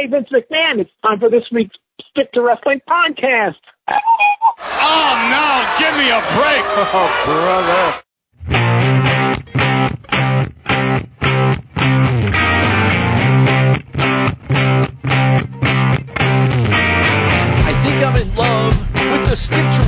[0.00, 1.76] Hey, Vince McMahon, it's time for this week's
[2.08, 3.60] Stick to Wrestling podcast.
[3.86, 6.64] Oh no, give me a break.
[6.92, 8.02] Oh, brother.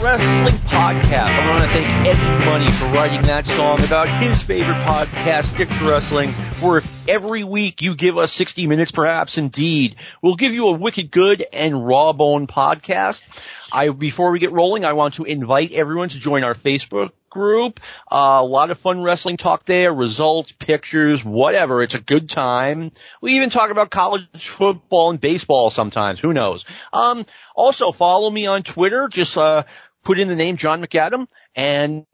[0.02, 1.28] Wrestling podcast.
[1.28, 5.68] I want to thank Eddie Money for writing that song about his favorite podcast, Stick
[5.68, 10.50] to Wrestling, where if every week you give us 60 minutes, perhaps indeed, we'll give
[10.50, 13.22] you a wicked good and raw bone podcast.
[13.70, 17.78] I, before we get rolling, I want to invite everyone to join our Facebook group.
[18.10, 21.80] Uh, a lot of fun wrestling talk there, results, pictures, whatever.
[21.80, 22.90] It's a good time.
[23.20, 26.18] We even talk about college football and baseball sometimes.
[26.18, 26.64] Who knows?
[26.92, 29.08] Um, also follow me on Twitter.
[29.08, 29.62] Just, uh,
[30.02, 32.06] put in the name John McAdam and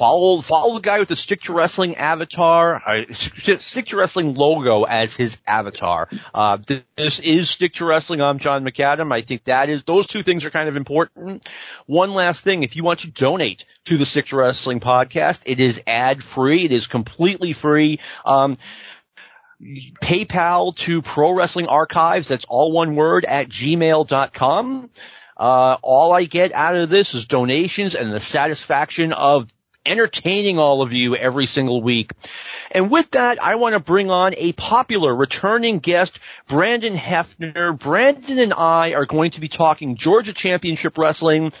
[0.00, 4.84] follow follow the guy with the stick to wrestling avatar, uh, stick to wrestling logo
[4.84, 6.08] as his avatar.
[6.34, 8.22] Uh, th- this is stick to wrestling.
[8.22, 9.12] I'm John McAdam.
[9.12, 11.46] I think that is those two things are kind of important.
[11.84, 15.60] One last thing, if you want to donate to the stick to wrestling podcast, it
[15.60, 16.64] is ad free.
[16.64, 18.00] It is completely free.
[18.24, 18.56] Um,
[19.60, 22.28] PayPal to Pro Wrestling Archives.
[22.28, 24.90] That's all one word at gmail.com.
[25.40, 29.50] Uh, all I get out of this is donations and the satisfaction of
[29.86, 32.12] entertaining all of you every single week.
[32.70, 37.76] And with that, I want to bring on a popular returning guest, Brandon Hefner.
[37.78, 41.52] Brandon and I are going to be talking Georgia Championship Wrestling,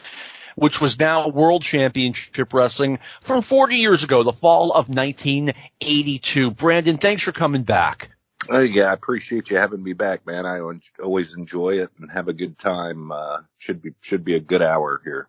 [0.56, 6.50] which was now World Championship Wrestling from 40 years ago, the fall of 1982.
[6.50, 8.10] Brandon, thanks for coming back.
[8.52, 10.44] Oh yeah, I appreciate you having me back, man.
[10.44, 10.60] I
[11.00, 13.12] always enjoy it and have a good time.
[13.12, 15.28] Uh, should be should be a good hour here.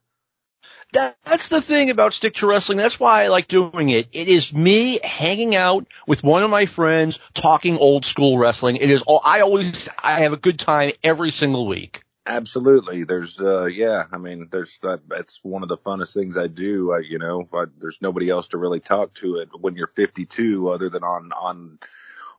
[0.93, 2.79] That, that's the thing about stick to wrestling.
[2.79, 4.09] That's why I like doing it.
[4.11, 8.75] It is me hanging out with one of my friends talking old school wrestling.
[8.75, 12.03] It is all, I always, I have a good time every single week.
[12.25, 13.03] Absolutely.
[13.03, 16.91] There's uh yeah, I mean there's that that's one of the funnest things I do.
[16.91, 20.69] I you know, I, there's nobody else to really talk to it when you're 52
[20.69, 21.79] other than on on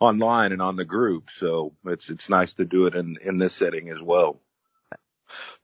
[0.02, 1.30] online and on the group.
[1.30, 4.40] So it's it's nice to do it in in this setting as well.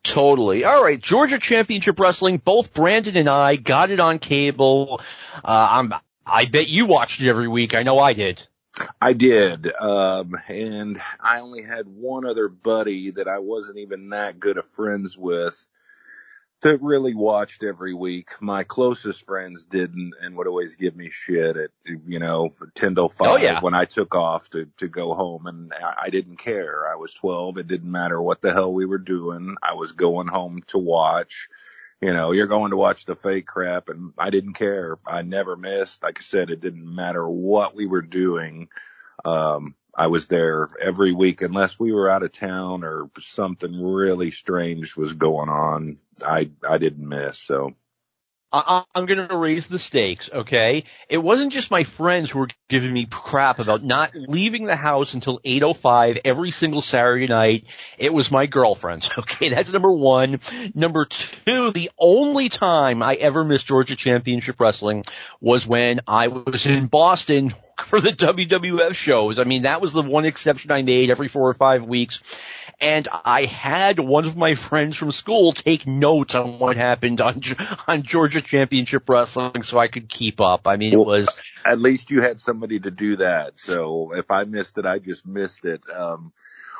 [0.02, 0.64] Totally.
[0.64, 0.98] All right.
[0.98, 2.38] Georgia Championship Wrestling.
[2.38, 5.00] Both Brandon and I got it on cable.
[5.44, 5.94] Uh, I'm,
[6.24, 7.74] I bet you watched it every week.
[7.74, 8.42] I know I did.
[9.00, 9.70] I did.
[9.74, 14.66] Um, and I only had one other buddy that I wasn't even that good of
[14.68, 15.68] friends with
[16.62, 18.30] that really watched every week.
[18.40, 23.08] My closest friends didn't and would always give me shit at, you know, 10 to
[23.08, 23.60] 5 Oh, yeah.
[23.60, 26.86] when I took off to, to go home and I, I didn't care.
[26.90, 27.58] I was 12.
[27.58, 29.54] It didn't matter what the hell we were doing.
[29.62, 31.48] I was going home to watch.
[32.00, 34.98] You know, you're going to watch the fake crap and I didn't care.
[35.06, 36.02] I never missed.
[36.02, 38.68] Like I said, it didn't matter what we were doing.
[39.24, 44.30] Um, I was there every week unless we were out of town or something really
[44.30, 45.98] strange was going on.
[46.24, 47.38] I, I didn't miss.
[47.38, 47.74] So
[48.50, 50.84] I, I'm going to raise the stakes, okay?
[51.10, 55.12] It wasn't just my friends who were giving me crap about not leaving the house
[55.12, 57.64] until 8.05 every single Saturday night.
[57.98, 59.50] It was my girlfriends, okay?
[59.50, 60.40] That's number one.
[60.74, 65.04] Number two, the only time I ever missed Georgia Championship Wrestling
[65.40, 67.52] was when I was in Boston
[67.84, 69.38] for the WWF shows.
[69.38, 72.22] I mean, that was the one exception I made every four or five weeks.
[72.80, 77.42] And I had one of my friends from school take notes on what happened on,
[77.88, 80.66] on Georgia Championship Wrestling so I could keep up.
[80.66, 81.28] I mean, it was,
[81.64, 83.58] at least you had somebody to do that.
[83.58, 85.82] So if I missed it, I just missed it.
[85.90, 86.32] Um,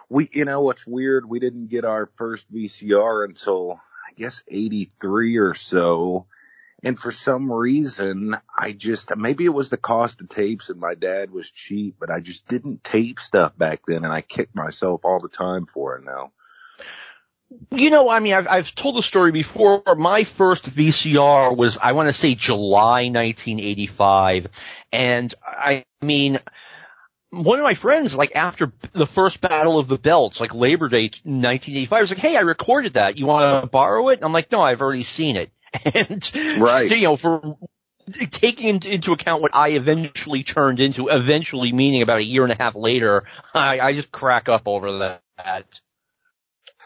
[0.09, 1.29] we, you know, what's weird?
[1.29, 6.27] We didn't get our first VCR until I guess 83 or so.
[6.83, 10.95] And for some reason, I just, maybe it was the cost of tapes and my
[10.95, 15.05] dad was cheap, but I just didn't tape stuff back then and I kicked myself
[15.05, 16.31] all the time for it now.
[17.73, 19.83] you know, I mean, I've, I've told the story before.
[19.97, 24.47] My first VCR was, I want to say July 1985.
[24.93, 26.39] And I mean,
[27.31, 31.05] one of my friends, like after the first battle of the belts, like Labor Day
[31.05, 33.19] 1985, was like, Hey, I recorded that.
[33.19, 34.21] You want to borrow it?
[34.23, 35.51] I'm like, no, I've already seen it.
[35.95, 36.97] And, Right.
[36.97, 37.57] you know, for
[38.31, 42.57] taking into account what I eventually turned into, eventually meaning about a year and a
[42.57, 43.25] half later,
[43.55, 45.67] I, I just crack up over that.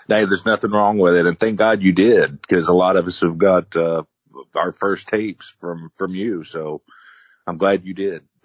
[0.09, 1.27] Hey, there's nothing wrong with it.
[1.27, 4.05] And thank God you did because a lot of us have got, uh,
[4.57, 6.45] our first tapes from, from you.
[6.45, 6.83] So
[7.47, 8.25] I'm glad you did.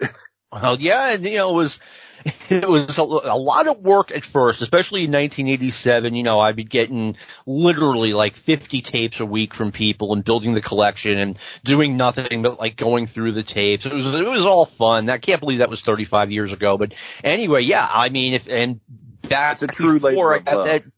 [0.52, 1.80] Well, yeah, and, you know, it was,
[2.48, 6.14] it was a, a lot of work at first, especially in 1987.
[6.14, 7.16] You know, I'd be getting
[7.46, 12.42] literally like 50 tapes a week from people and building the collection and doing nothing
[12.42, 13.86] but like going through the tapes.
[13.86, 15.10] It was, it was all fun.
[15.10, 16.78] I can't believe that was 35 years ago.
[16.78, 18.80] But anyway, yeah, I mean, if, and
[19.22, 20.56] That's a true labor of that.
[20.56, 20.92] love.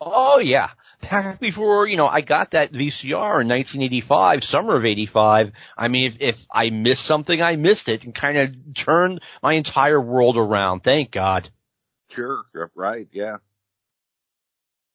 [0.00, 0.70] Oh yeah.
[1.00, 5.52] Back before, you know, I got that VCR in 1985, summer of 85.
[5.76, 9.54] I mean, if, if I missed something, I missed it and kind of turned my
[9.54, 10.80] entire world around.
[10.80, 11.50] Thank God.
[12.10, 13.36] Sure, right, yeah.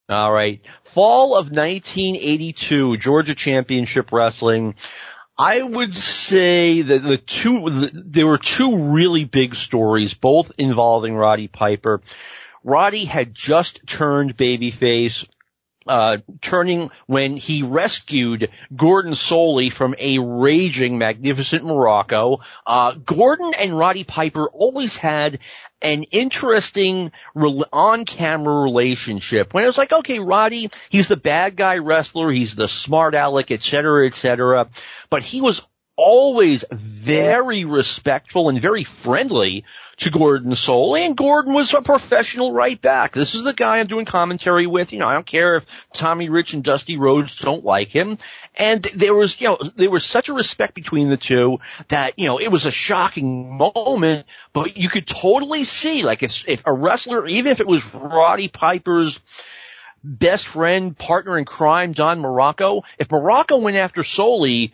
[0.09, 0.61] All right.
[0.83, 4.75] Fall of 1982, Georgia Championship Wrestling.
[5.37, 11.15] I would say that the two, the, there were two really big stories, both involving
[11.15, 12.01] Roddy Piper.
[12.63, 15.27] Roddy had just turned babyface,
[15.87, 22.43] uh, turning when he rescued Gordon Solie from a raging magnificent Muraco.
[22.65, 25.39] Uh, Gordon and Roddy Piper always had
[25.81, 31.77] an interesting re- on-camera relationship when it was like, okay, Roddy, he's the bad guy
[31.79, 34.69] wrestler, he's the smart aleck, et cetera, et cetera,
[35.09, 35.61] but he was
[35.95, 39.63] always very respectful and very friendly
[39.97, 43.13] to Gordon Solie, and Gordon was a professional right back.
[43.13, 44.91] This is the guy I'm doing commentary with.
[44.91, 48.17] You know, I don't care if Tommy Rich and Dusty Rhodes don't like him.
[48.55, 51.59] And there was, you know, there was such a respect between the two
[51.89, 56.47] that, you know, it was a shocking moment, but you could totally see, like, if,
[56.47, 59.19] if a wrestler, even if it was Roddy Piper's
[60.03, 64.71] best friend, partner in crime, Don Muraco, if Muraco went after Solie,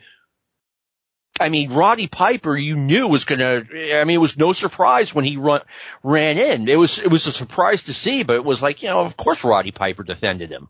[1.40, 5.26] I mean, Roddy Piper, you knew was gonna, I mean, it was no surprise when
[5.26, 5.62] he run,
[6.04, 6.68] ran in.
[6.68, 9.16] It was, it was a surprise to see, but it was like, you know, of
[9.16, 10.70] course Roddy Piper defended him.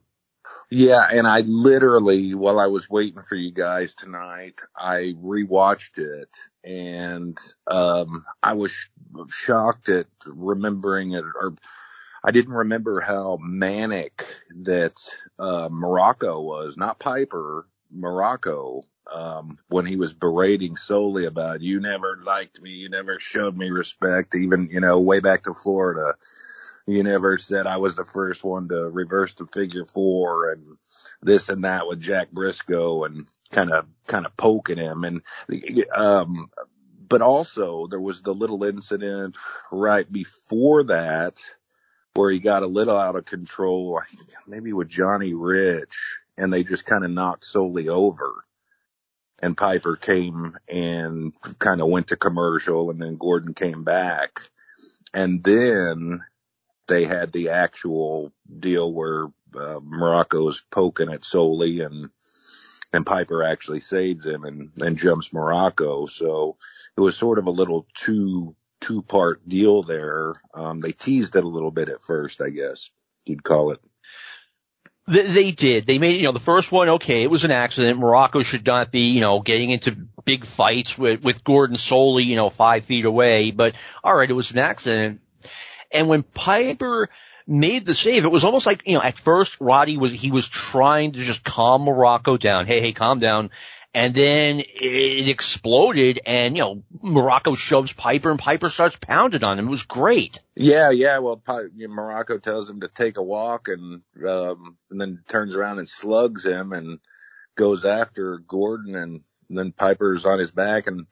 [0.72, 6.30] Yeah, and I literally, while I was waiting for you guys tonight, I rewatched it
[6.64, 8.90] and, um, I was sh-
[9.30, 11.56] shocked at remembering it or
[12.24, 14.24] I didn't remember how manic
[14.64, 14.94] that,
[15.40, 17.66] uh, Muraco was, not Piper,
[17.96, 23.58] Muraco, um, when he was berating Solie about, you never liked me, you never showed
[23.58, 26.16] me respect, even, you know, way back to Florida.
[26.86, 30.78] You never said I was the first one to reverse the figure four and
[31.22, 35.04] this and that with Jack Brisco and kind of, kind of poking him.
[35.04, 35.22] And,
[35.96, 36.50] um,
[37.08, 39.36] but also there was the little incident
[39.72, 41.40] right before that
[42.16, 44.02] where he got a little out of control,
[44.48, 48.46] maybe with Johnny Rich and they just kind of knocked Solie over.
[49.42, 54.42] And Piper came and kind of went to commercial and then Gordon came back.
[55.14, 56.24] And then
[56.88, 59.26] they had the actual deal where
[59.56, 62.10] uh, Muraco's poking at Solie and
[62.92, 66.10] and Piper actually saves him and and jumps Muraco.
[66.10, 66.58] So
[66.98, 70.34] it was sort of a little two two part deal there.
[70.54, 72.90] Um, they teased it a little bit at first, I guess
[73.26, 73.80] you'd call it.
[75.10, 75.88] They, they did.
[75.88, 78.00] They made, you know, the first one, okay, it was an accident.
[78.00, 79.92] Muraco should not be, you know, getting into
[80.24, 83.52] big fights with, with Gordon Solie, you know, five feet away.
[83.52, 85.22] But all right, it was an accident.
[85.92, 87.10] And when Piper
[87.48, 90.48] made the save, it was almost like, you know, at first Roddy was, he was
[90.48, 92.68] trying to just calm Muraco down.
[92.68, 93.50] Hey, hey, calm down.
[93.94, 99.58] And then it exploded and, you know, Muraco shoves Piper and Piper starts pounding on
[99.58, 99.68] him.
[99.68, 100.40] It was great.
[100.56, 101.18] Yeah, yeah.
[101.18, 105.90] Well, Muraco tells him to take a walk and, um, and then turns around and
[105.90, 107.00] slugs him and
[107.56, 111.08] goes after Gordon and then Piper's on his back and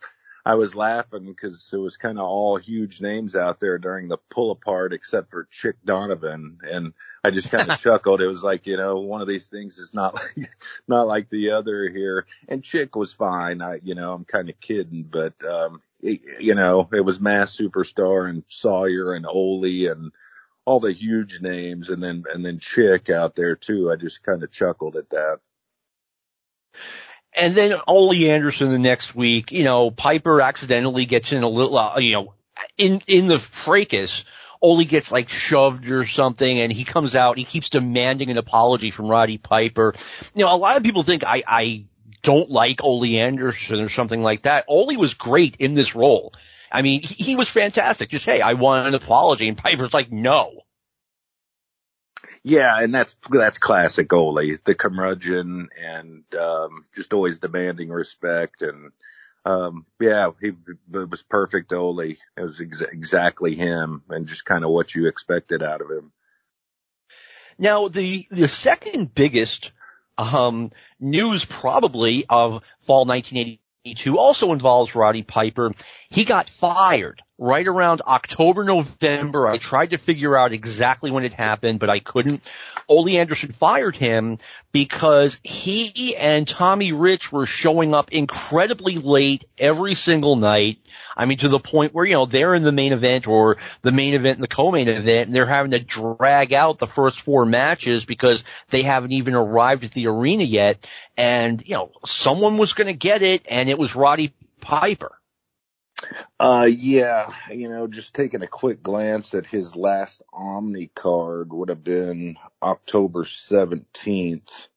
[0.48, 4.18] I was laughing because it was kind of all huge names out there during the
[4.30, 6.60] pull apart except for Chick Donovan.
[6.66, 8.22] And I just kind of chuckled.
[8.22, 10.50] It was like, you know, one of these things is not like,
[10.88, 12.28] not like the other here.
[12.48, 13.62] And Chick was fine.
[13.62, 17.60] I, you know, I'm kind of kidding, but, um, it, you know, it was Masked
[17.60, 20.14] Superstar and Sawyer and Ole and
[20.64, 23.92] all the huge names and then, and then Chick out there too.
[23.92, 25.42] I just kind of chuckled at that.
[27.38, 31.78] And then Ole Anderson the next week, you know, Piper accidentally gets in a little,
[31.78, 32.34] uh, you know,
[32.78, 34.26] in, in the fracas,
[34.62, 38.92] Ole gets like shoved or something and he comes out, he keeps demanding an apology
[38.92, 39.94] from Roddy Piper.
[40.34, 41.86] You know, a lot of people think I, I
[42.24, 44.66] don't like Ole Anderson or something like that.
[44.68, 46.34] Ole was great in this role.
[46.72, 48.10] I mean, he, he was fantastic.
[48.10, 49.48] Just, hey, I want an apology.
[49.48, 50.64] And Piper's like, no.
[52.48, 58.92] Yeah, and that's that's classic Ole, the curmudgeon and um just always demanding respect and
[59.44, 60.54] um yeah, he
[60.94, 62.00] it was perfect Ole.
[62.00, 66.14] It was ex- exactly him and just kind of what you expected out of him.
[67.60, 69.74] Now, the, the second biggest,
[70.18, 70.70] um,
[71.02, 75.74] news probably of fall 1982 also involves Roddy Piper.
[76.10, 79.48] He got fired right around October, November.
[79.48, 82.44] I tried to figure out exactly when it happened, but I couldn't.
[82.88, 84.38] Ole Anderson fired him
[84.72, 90.80] because he and Tommy Rich were showing up incredibly late every single night.
[91.16, 93.92] I mean, to the point where, you know, they're in the main event or the
[93.92, 97.46] main event and the co-main event and they're having to drag out the first four
[97.46, 100.90] matches because they haven't even arrived at the arena yet.
[101.18, 105.12] And, you know, someone was going to get it and it was Roddy Piper.
[106.40, 111.70] Uh, yeah, you know, just taking a quick glance at his last Omni card would
[111.70, 114.68] have been October 17th.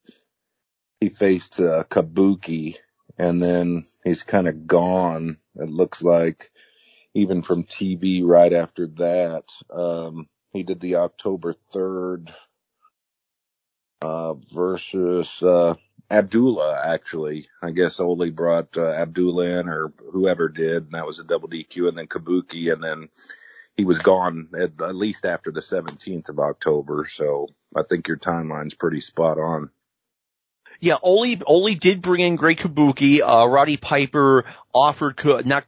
[1.00, 2.76] He faced uh, Kabuki
[3.18, 5.36] and then he's kind of gone.
[5.56, 6.50] It looks like
[7.14, 9.44] even from TV right after that.
[9.70, 12.32] Um, he did the October 3rd,
[14.02, 15.74] uh, versus, uh,
[16.10, 17.48] Abdullah, actually.
[17.62, 21.48] I guess Ole brought uh, Abdullah in or whoever did, and that was a double
[21.48, 23.08] DQ, and then Kabuki, and then
[23.76, 27.06] he was gone at, at least after the 17th of October.
[27.08, 29.70] So I think your timeline's pretty spot on.
[30.80, 33.20] Yeah, Ole, Ole did bring in Great Kabuki.
[33.20, 35.64] Uh, Roddy Piper offered, not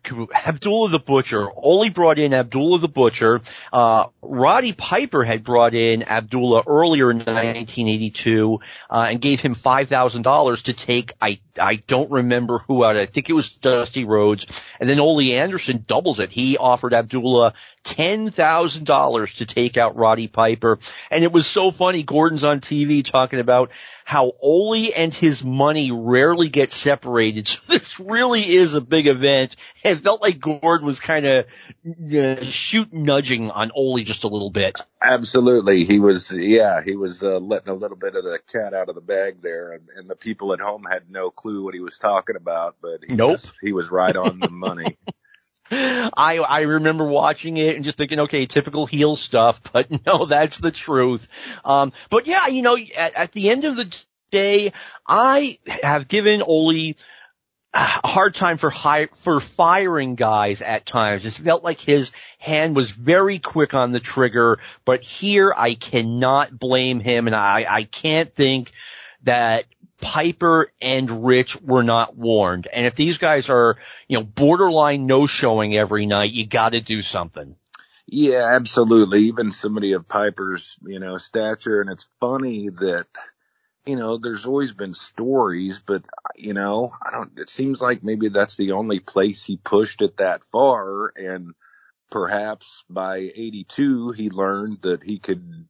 [0.47, 1.49] Abdullah the Butcher.
[1.55, 3.41] Ole brought in Abdullah the Butcher.
[3.73, 10.63] Uh, Roddy Piper had brought in Abdullah earlier in 1982, uh, and gave him $5,000
[10.63, 12.97] to take, I, I don't remember who out.
[12.97, 14.47] I think it was Dusty Rhodes.
[14.79, 16.31] And then Ole Anderson doubles it.
[16.31, 17.55] He offered Abdullah
[17.85, 20.79] $10,000 to take out Roddy Piper.
[21.11, 22.03] And it was so funny.
[22.03, 23.71] Gordon's on TV talking about
[24.05, 27.49] how Ole and his money rarely get separated.
[27.53, 29.57] So this really is a big event.
[29.83, 31.47] It felt like Gordon was kind of
[32.15, 34.81] uh, shoot nudging on Ole just a little bit.
[35.03, 35.85] Absolutely.
[35.85, 38.95] He was, yeah, he was uh, letting a little bit of the cat out of
[38.95, 41.97] the bag there and, and the people at home had no clue what he was
[41.99, 43.33] talking about, but he, nope.
[43.33, 44.99] was, he was right on the money.
[45.73, 50.59] I I remember watching it and just thinking, okay, typical heel stuff, but no, that's
[50.59, 51.29] the truth.
[51.65, 53.95] Um, but yeah, you know, at, at the end of the
[54.31, 54.73] day,
[55.07, 56.95] I have given Ole
[57.75, 61.25] a hard time for high, for firing guys at times.
[61.25, 66.59] It felt like his hand was very quick on the trigger, but here I cannot
[66.59, 68.73] blame him and I, I can't think
[69.23, 69.65] that
[70.01, 72.67] Piper and Rich were not warned.
[72.71, 77.01] And if these guys are, you know, borderline no showing every night, you gotta do
[77.03, 77.57] something.
[78.07, 79.21] Yeah, absolutely.
[79.23, 81.81] Even somebody of Piper's, you know, stature.
[81.81, 83.07] And it's funny that,
[83.87, 86.05] you know, there's always been stories, but,
[86.37, 90.19] you know, I don't, it seems like maybe that's the only place he pushed it
[90.19, 91.13] that far.
[91.17, 91.55] And,
[92.13, 95.67] perhaps by 82 he learned that he could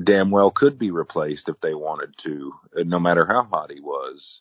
[0.00, 3.80] damn well could be replaced if they wanted to, uh, no matter how hot he
[3.80, 4.40] was.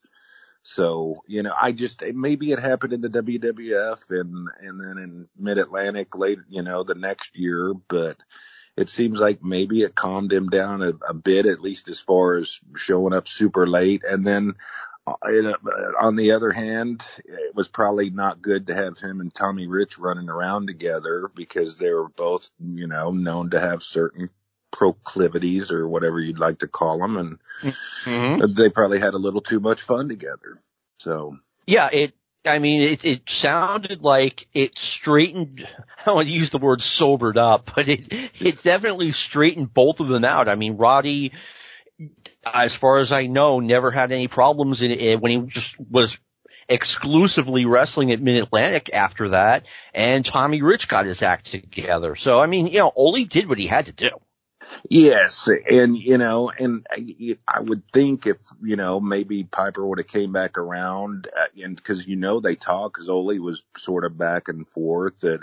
[0.62, 5.28] So, you know, I just, maybe it happened in the WWF and, and then in
[5.38, 8.18] mid Atlantic late, you know, the next year, but
[8.78, 12.36] it seems like maybe it calmed him down a, a bit, at least as far
[12.36, 14.04] as showing up super late.
[14.04, 14.56] And then
[15.08, 15.14] uh,
[16.02, 19.98] on the other hand, it was probably not good to have him and Tommy Rich
[19.98, 24.30] running around together because they were both, you know, known to have certain
[24.72, 27.18] proclivities or whatever you'd like to call them.
[27.18, 27.40] And
[28.04, 28.54] mm-hmm.
[28.54, 30.60] they probably had a little too much fun together.
[31.00, 31.38] So.
[31.66, 32.14] Yeah, it,
[32.48, 35.68] I mean, it, it sounded like it straightened,
[36.00, 38.12] I don't want to use the word sobered up, but it,
[38.42, 40.50] it definitely straightened both of them out.
[40.50, 41.34] I mean, Roddy,
[42.46, 46.20] as far as I know, never had any problems in when he just was
[46.68, 52.16] exclusively wrestling at Mid Atlantic after that, and Tommy Rich got his act together.
[52.16, 54.10] So I mean, you know, Ole did what he had to do.
[54.90, 59.98] Yes, and you know, and I I would think if you know maybe Piper would
[60.00, 64.18] have came back around, uh, and because you know they talk, because was sort of
[64.18, 65.42] back and forth that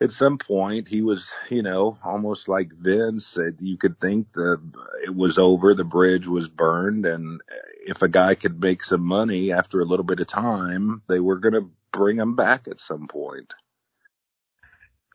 [0.00, 3.26] at some point he was, you know, almost like Vince.
[3.26, 4.60] Said you could think the
[5.04, 7.40] it was over, the bridge was burned, and
[7.86, 11.38] if a guy could make some money after a little bit of time, they were
[11.38, 13.52] going to bring him back at some point.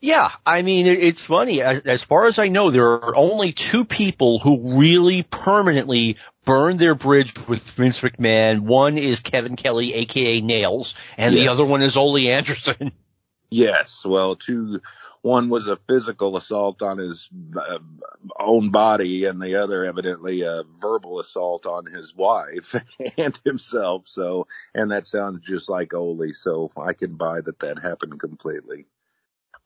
[0.05, 1.63] Yeah, I mean, it's funny.
[1.63, 6.93] As far as I know, there are only two people who really permanently burned their
[6.93, 8.59] bridge with Vince McMahon.
[8.59, 11.43] One is Kevin Kelly, aka Nailz, and yes.
[11.43, 12.91] the other one is Ole Anderson.
[13.51, 14.81] Yes, well, two,
[15.21, 17.77] one was a physical assault on his uh,
[18.37, 22.75] own body, and the other evidently a verbal assault on his wife
[23.17, 24.07] and himself.
[24.07, 28.87] So, and that sounds just like Ole, so I can buy that that happened completely.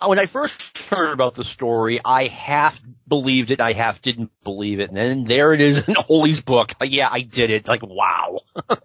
[0.05, 4.79] When I first heard about the story, I half believed it, I half didn't believe
[4.79, 6.71] it, and then there it is in Ole's book.
[6.81, 7.67] Yeah, I did it.
[7.67, 8.39] Like, wow.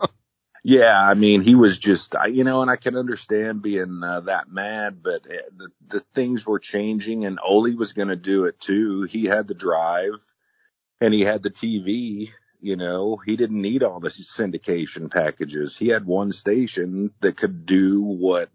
[0.66, 4.50] Yeah, I mean, he was just, you know, and I can understand being uh, that
[4.50, 8.58] mad, but uh, the the things were changing, and Ole was going to do it
[8.60, 9.02] too.
[9.02, 10.24] He had the drive,
[11.02, 12.30] and he had the TV.
[12.62, 15.76] You know, he didn't need all the syndication packages.
[15.76, 18.48] He had one station that could do what,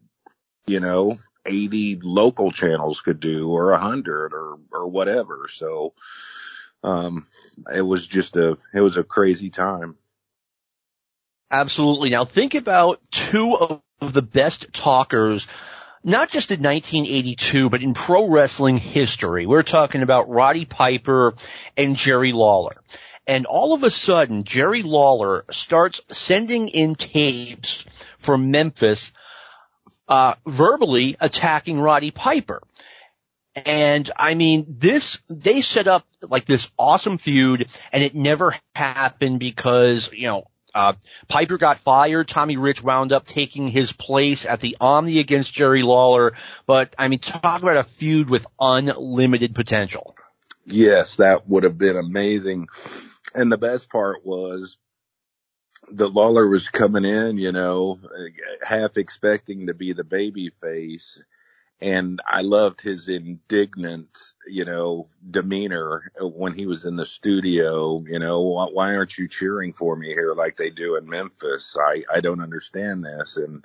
[0.66, 5.50] you know, 80 local channels could do, or a hundred, or or whatever.
[5.52, 5.94] So,
[6.84, 7.26] um,
[7.74, 9.96] it was just a it was a crazy time.
[11.52, 12.10] Absolutely.
[12.10, 15.48] Now think about two of the best talkers,
[16.04, 19.46] not just in 1982, but in pro wrestling history.
[19.48, 21.34] We're talking about Roddy Piper
[21.76, 22.82] and Jerry Lawler.
[23.26, 27.86] And all of a sudden, Jerry Lawler starts sending in tapes
[28.18, 29.12] from Memphis,
[30.10, 32.62] uh, verbally attacking Roddy Piper.
[33.56, 39.40] And I mean, this, they set up like this awesome feud and it never happened
[39.40, 40.94] because, you know, uh,
[41.28, 42.28] Piper got fired.
[42.28, 46.34] Tommy Rich wound up taking his place at the Omni against Jerry Lawler.
[46.68, 50.16] But I mean, talk about a feud with unlimited potential.
[50.66, 52.68] Yes, that would have been amazing.
[53.34, 54.78] And the best part was
[55.92, 58.00] the Lawler was coming in, you know,
[58.64, 61.20] half expecting to be the baby face
[61.82, 64.18] and I loved his indignant,
[64.48, 68.04] you know, demeanor when he was in the studio.
[68.06, 68.42] You know,
[68.74, 71.78] why aren't you cheering for me here like they do in Memphis?
[71.80, 73.64] I I don't understand this, and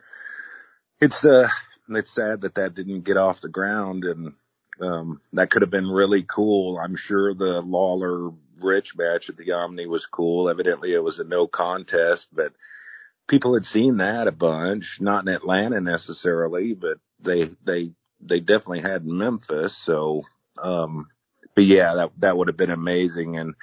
[1.00, 1.49] it's uh
[1.90, 4.35] it's sad that that didn't get off the ground, and
[4.81, 6.78] um that could have been really cool.
[6.78, 10.49] I'm sure the Lawler Rich match at the Omni was cool.
[10.49, 12.52] Evidently, it was a no contest, but
[13.26, 18.80] people had seen that a bunch, not in Atlanta necessarily, but they they they definitely
[18.80, 19.76] had Memphis.
[19.76, 20.23] So,
[20.62, 21.08] um,
[21.54, 23.54] but yeah, that that would have been amazing, and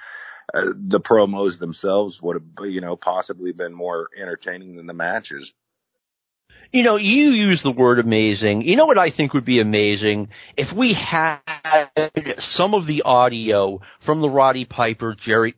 [0.54, 5.52] uh, the promos themselves would have, you know, possibly been more entertaining than the matches.
[6.72, 8.62] You know, you use the word amazing.
[8.62, 11.40] You know what I think would be amazing if we had
[12.38, 15.54] some of the audio from the Roddy Piper, Jerry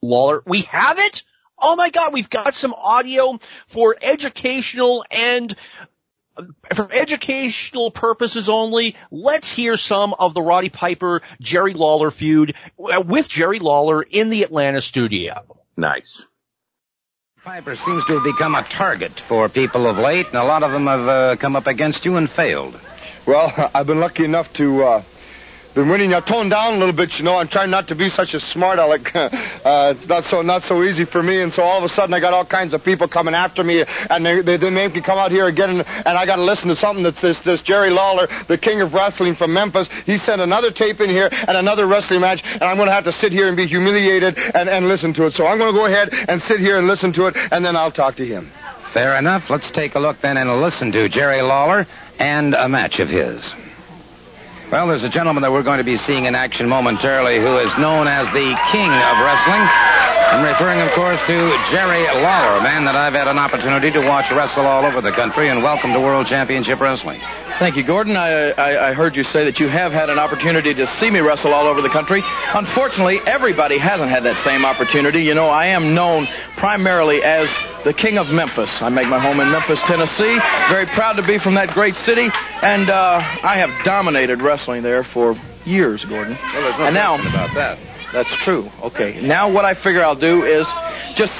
[0.00, 0.42] Lawler.
[0.46, 1.22] We have it.
[1.60, 5.54] Oh my God, we've got some audio for educational and
[6.74, 13.02] for educational purposes only, let's hear some of the Roddy Piper Jerry Lawler feud uh,
[13.04, 15.58] with Jerry Lawler in the Atlanta studio.
[15.76, 16.24] Nice.
[17.48, 20.70] Piper seems to have become a target for people of late, and a lot of
[20.70, 22.78] them have uh, come up against you and failed.
[23.24, 25.02] Well, I've been lucky enough to uh,
[25.74, 26.14] been winning.
[26.14, 27.36] I toned down a little bit, you know.
[27.36, 29.14] I'm trying not to be such a smart aleck.
[29.58, 32.14] Uh, it's not so not so easy for me, and so all of a sudden
[32.14, 35.02] I got all kinds of people coming after me, and they they, they make me
[35.02, 37.60] come out here again, and, and I got to listen to something that's this this
[37.60, 39.88] Jerry Lawler, the king of wrestling from Memphis.
[40.06, 43.04] He sent another tape in here and another wrestling match, and I'm going to have
[43.04, 45.34] to sit here and be humiliated and and listen to it.
[45.34, 47.76] So I'm going to go ahead and sit here and listen to it, and then
[47.76, 48.50] I'll talk to him.
[48.92, 49.50] Fair enough.
[49.50, 51.86] Let's take a look then and listen to Jerry Lawler
[52.18, 53.52] and a match of his.
[54.70, 57.72] Well, there's a gentleman that we're going to be seeing in action momentarily who is
[57.78, 59.64] known as the King of Wrestling.
[60.28, 64.00] I'm referring, of course, to Jerry Lawler, a man that I've had an opportunity to
[64.00, 67.18] watch wrestle all over the country, and welcome to World Championship Wrestling.
[67.58, 68.18] Thank you, Gordon.
[68.18, 71.20] I, I, I, heard you say that you have had an opportunity to see me
[71.20, 72.22] wrestle all over the country.
[72.54, 75.24] Unfortunately, everybody hasn't had that same opportunity.
[75.24, 76.28] You know, I am known
[76.58, 77.48] primarily as
[77.84, 78.82] the King of Memphis.
[78.82, 80.38] I make my home in Memphis, Tennessee.
[80.68, 82.28] Very proud to be from that great city,
[82.62, 86.36] and uh, I have dominated wrestling there for years, Gordon.
[86.52, 87.78] Well, there's no and now, about that.
[88.12, 88.70] That's true.
[88.82, 89.20] Okay.
[89.22, 90.66] Now what I figure I'll do is
[91.14, 91.32] just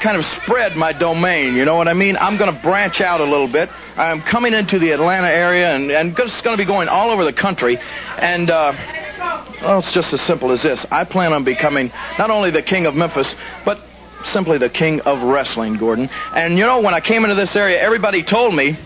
[0.00, 1.54] kind of spread my domain.
[1.54, 2.16] You know what I mean?
[2.16, 3.70] I'm going to branch out a little bit.
[3.96, 7.24] I'm coming into the Atlanta area and, and just going to be going all over
[7.24, 7.78] the country.
[8.18, 8.74] And, uh,
[9.62, 10.84] well, it's just as simple as this.
[10.90, 13.78] I plan on becoming not only the king of Memphis, but
[14.26, 16.10] simply the king of wrestling, Gordon.
[16.34, 18.76] And you know, when I came into this area, everybody told me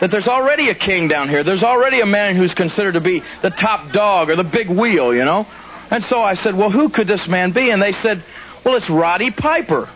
[0.00, 1.42] that there's already a king down here.
[1.42, 5.14] There's already a man who's considered to be the top dog or the big wheel,
[5.14, 5.46] you know?
[5.90, 7.70] And so I said, well, who could this man be?
[7.70, 8.22] And they said,
[8.64, 9.88] well, it's Roddy Piper.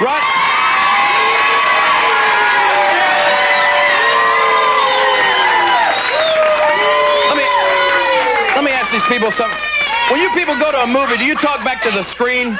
[0.00, 0.56] Right?
[7.28, 7.44] Let me
[8.56, 9.69] let me ask these people something.
[10.10, 12.58] When you people go to a movie, do you talk back to the screen?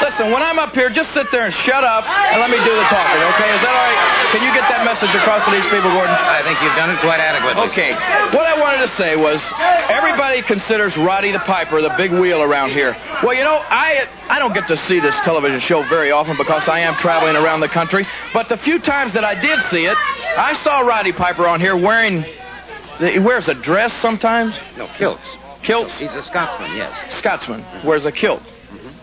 [0.00, 2.70] Listen, when I'm up here, just sit there and shut up and let me do
[2.74, 3.50] the talking, okay?
[3.54, 4.30] Is that all right?
[4.30, 6.14] Can you get that message across to these people, Gordon?
[6.14, 7.66] I think you've done it quite adequately.
[7.70, 7.92] Okay.
[8.30, 9.42] What I wanted to say was,
[9.90, 12.96] everybody considers Roddy the Piper the big wheel around here.
[13.22, 16.68] Well, you know, I I don't get to see this television show very often because
[16.68, 18.06] I am traveling around the country.
[18.32, 19.98] But the few times that I did see it,
[20.38, 22.24] I saw Roddy Piper on here wearing.
[22.98, 24.54] He wears a dress sometimes.
[24.78, 25.41] No, kilts.
[25.62, 25.98] Kilts.
[25.98, 27.16] He's a Scotsman, yes.
[27.16, 28.42] Scotsman wears a kilt,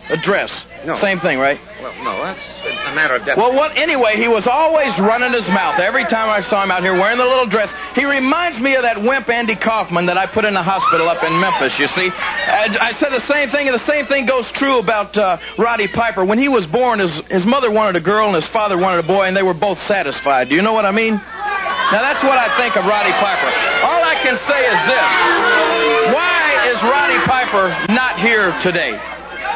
[0.09, 0.65] a dress.
[0.85, 0.95] No.
[0.95, 1.59] Same thing, right?
[1.81, 3.75] Well, no, that's a matter of Well, what?
[3.75, 7.17] Anyway, he was always running his mouth every time I saw him out here wearing
[7.17, 7.71] the little dress.
[7.95, 11.23] He reminds me of that wimp Andy Kaufman that I put in the hospital up
[11.23, 11.77] in Memphis.
[11.79, 15.17] You see, I, I said the same thing, and the same thing goes true about
[15.17, 16.23] uh, Roddy Piper.
[16.23, 19.07] When he was born, his his mother wanted a girl and his father wanted a
[19.07, 20.49] boy, and they were both satisfied.
[20.49, 21.13] Do you know what I mean?
[21.13, 23.51] Now that's what I think of Roddy Piper.
[23.83, 26.28] All I can say is this: Why
[26.79, 28.97] is Roddy Piper not here today?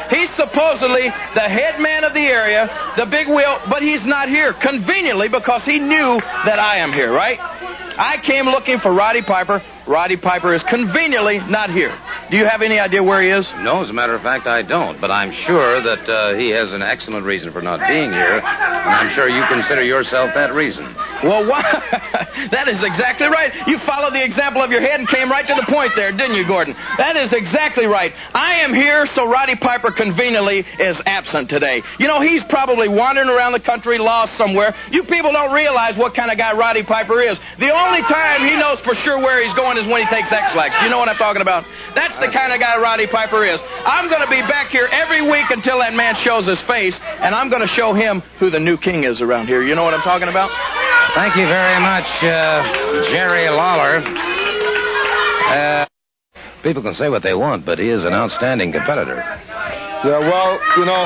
[0.10, 4.52] He's supposedly the head man of the area, the big wheel, but he's not here
[4.52, 7.40] conveniently because he knew that I am here, right?
[7.40, 9.62] I came looking for Roddy Piper.
[9.86, 11.94] Roddy Piper is conveniently not here.
[12.32, 13.52] Do you have any idea where he is?
[13.60, 15.00] No, as a matter of fact, I don't.
[15.00, 18.44] But I'm sure that uh, he has an excellent reason for not being here, and
[18.44, 20.86] I'm sure you consider yourself that reason.
[21.22, 21.62] Well, why?
[22.52, 23.54] that is exactly right.
[23.68, 26.36] You followed the example of your head and came right to the point there, didn't
[26.36, 26.76] you, Gordon?
[26.98, 28.14] That is exactly right.
[28.34, 31.84] I am here, so Roddy Piper conveniently is absent today.
[32.00, 34.76] You know, he's probably wandering around the country lost somewhere.
[34.92, 37.38] You people don't realize what kind of guy Roddy Piper is.
[37.60, 40.76] The only time he knows for sure where he's going is when he takes Ex-Lax.
[40.84, 41.66] You know what I'm talking about?
[41.96, 43.60] That's the kind of guy Roddy Piper is.
[43.86, 47.36] I'm going to be back here every week until that man shows his face, and
[47.36, 49.64] I'm going to show him who the new king is around here.
[49.64, 50.52] You know what I'm talking about?
[51.14, 54.02] Thank you very much, uh, Jerry Lawler.
[55.48, 55.86] Uh,
[56.64, 59.16] people can say what they want, but he is an outstanding competitor.
[59.16, 61.06] Yeah, well, you know,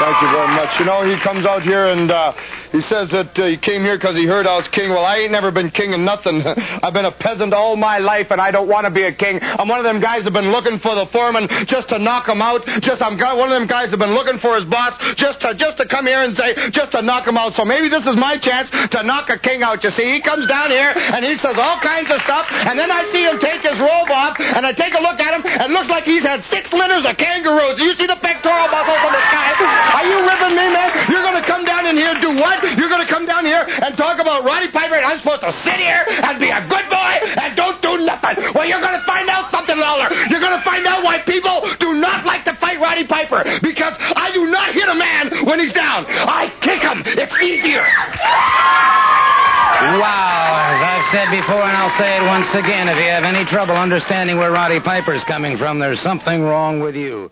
[0.00, 0.78] thank you very much.
[0.78, 2.32] You know, he comes out here and uh,
[2.72, 4.90] he says that uh, he came here because he heard I was king.
[4.90, 6.42] Well, I ain't never been king of nothing.
[6.46, 9.40] I've been a peasant all my life, and I don't want to be a king.
[9.42, 12.28] I'm one of them guys that have been looking for the foreman just to knock
[12.28, 12.66] him out.
[12.80, 15.54] Just I'm one of them guys that have been looking for his boss just to
[15.54, 17.54] just to come here and say just to knock him out.
[17.54, 19.82] So maybe this is my chance to knock a king out.
[19.82, 22.90] You see, he comes down here and he says all kinds of stuff, and then
[22.90, 25.72] I see him take his robe off, and I take a look at him, and
[25.72, 27.78] it looks like he's had six litters of kangaroos.
[27.78, 29.48] Do you see the pectoral muscles on this guy?
[29.96, 30.88] Are you ripping me, man?
[31.08, 32.57] You're going to come down in here do what?
[32.62, 35.52] You're going to come down here and talk about Roddy Piper, and I'm supposed to
[35.64, 38.52] sit here and be a good boy and don't do nothing.
[38.54, 40.08] Well, you're going to find out something, Lawler.
[40.30, 43.94] You're going to find out why people do not like to fight Roddy Piper because
[43.98, 46.06] I do not hit a man when he's down.
[46.08, 47.02] I kick him.
[47.06, 47.86] It's easier.
[49.78, 53.44] Wow, as I've said before, and I'll say it once again, if you have any
[53.44, 57.30] trouble understanding where Roddy Piper's coming from, there's something wrong with you.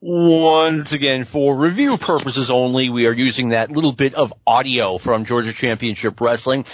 [0.00, 5.24] Once again, for review purposes only, we are using that little bit of audio from
[5.24, 6.64] Georgia Championship Wrestling.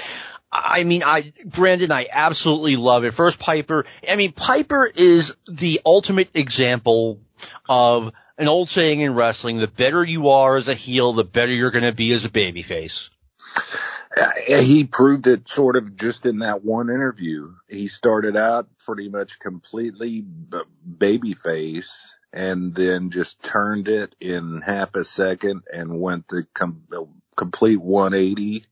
[0.53, 3.13] I mean, I, Brandon, I absolutely love it.
[3.13, 7.21] First Piper, I mean, Piper is the ultimate example
[7.67, 11.53] of an old saying in wrestling, the better you are as a heel, the better
[11.53, 13.09] you're gonna be as a babyface.
[14.47, 17.55] He proved it sort of just in that one interview.
[17.69, 20.25] He started out pretty much completely
[20.89, 21.89] babyface
[22.35, 26.83] and then just turned it in half a second and went the com-
[27.37, 28.67] complete 180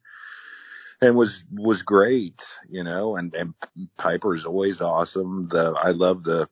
[1.01, 3.17] and was was great, you know.
[3.17, 3.55] And and
[3.99, 5.49] Piper's always awesome.
[5.49, 6.49] The I love the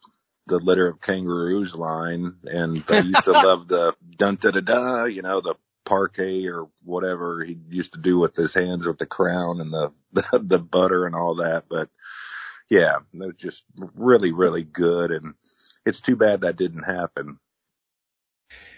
[0.46, 5.05] the litter of kangaroos line, and I used to love the dun da da da,
[5.05, 9.07] you know, the parquet or whatever he used to do with his hands with the
[9.07, 11.64] crown and the the, the butter and all that.
[11.68, 11.88] But
[12.68, 15.35] yeah, it was just really really good, and
[15.87, 17.38] it's too bad that didn't happen.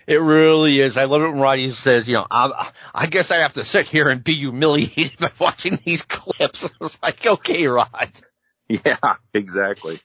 [0.07, 0.97] It really is.
[0.97, 3.87] I love it when Roddy says, you know, I, I guess I have to sit
[3.87, 6.65] here and be humiliated by watching these clips.
[6.67, 7.88] I was like, okay, Rod.
[8.69, 10.01] Yeah, exactly.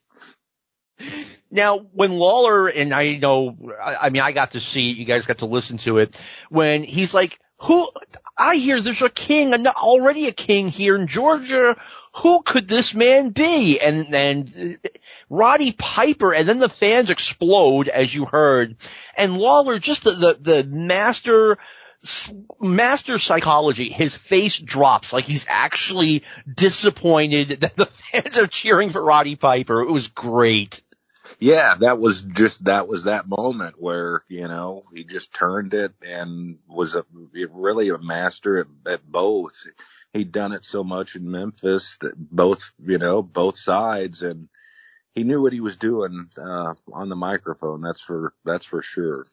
[1.50, 5.06] Now, when Lawler, and I know, I, I mean, I got to see it, you
[5.06, 7.90] guys got to listen to it, when he's like, who,
[8.38, 11.76] I hear there's a king, already a king here in Georgia.
[12.18, 13.80] Who could this man be?
[13.80, 14.80] And then
[15.30, 18.78] Roddy Piper, and then the fans explode, as you heard.
[19.16, 21.58] And Lawler, just the, the, the master,
[22.60, 29.04] master psychology, his face drops like he's actually disappointed that the fans are cheering for
[29.04, 29.82] Roddy Piper.
[29.82, 30.82] It was great.
[31.40, 35.94] Yeah, that was just, that was that moment where, you know, he just turned it
[36.02, 37.06] and was a,
[37.52, 39.54] really a master at, at both.
[40.14, 44.50] He'd done it so much in Memphis that both, you know, both sides and
[45.14, 47.82] he knew what he was doing, uh, on the microphone.
[47.82, 49.28] That's for, that's for sure.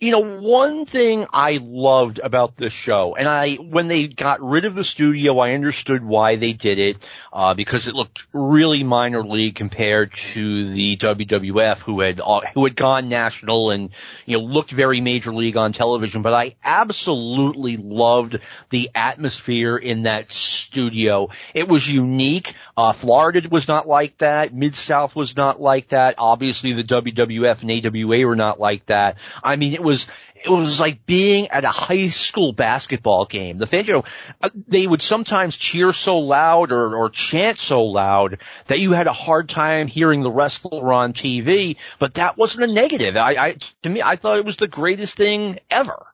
[0.00, 4.64] You know, one thing I loved about this show, and I, when they got rid
[4.64, 9.24] of the studio, I understood why they did it, uh, because it looked really minor
[9.24, 13.90] league compared to the WWF who had, uh, who had gone national and,
[14.26, 20.02] you know, looked very major league on television, but I absolutely loved the atmosphere in
[20.02, 21.28] that studio.
[21.54, 22.54] It was unique.
[22.76, 24.52] Uh, Florida was not like that.
[24.52, 26.16] Mid-South was not like that.
[26.18, 29.18] Obviously the WWF and AWA were not like that.
[29.42, 30.06] I mean, it was,
[30.44, 33.58] it was like being at a high school basketball game.
[33.58, 34.04] The fans, you know,
[34.42, 39.06] uh, they would sometimes cheer so loud or, or chant so loud that you had
[39.06, 43.16] a hard time hearing the wrestler on TV, but that wasn't a negative.
[43.16, 46.06] I, I, to me, I thought it was the greatest thing ever.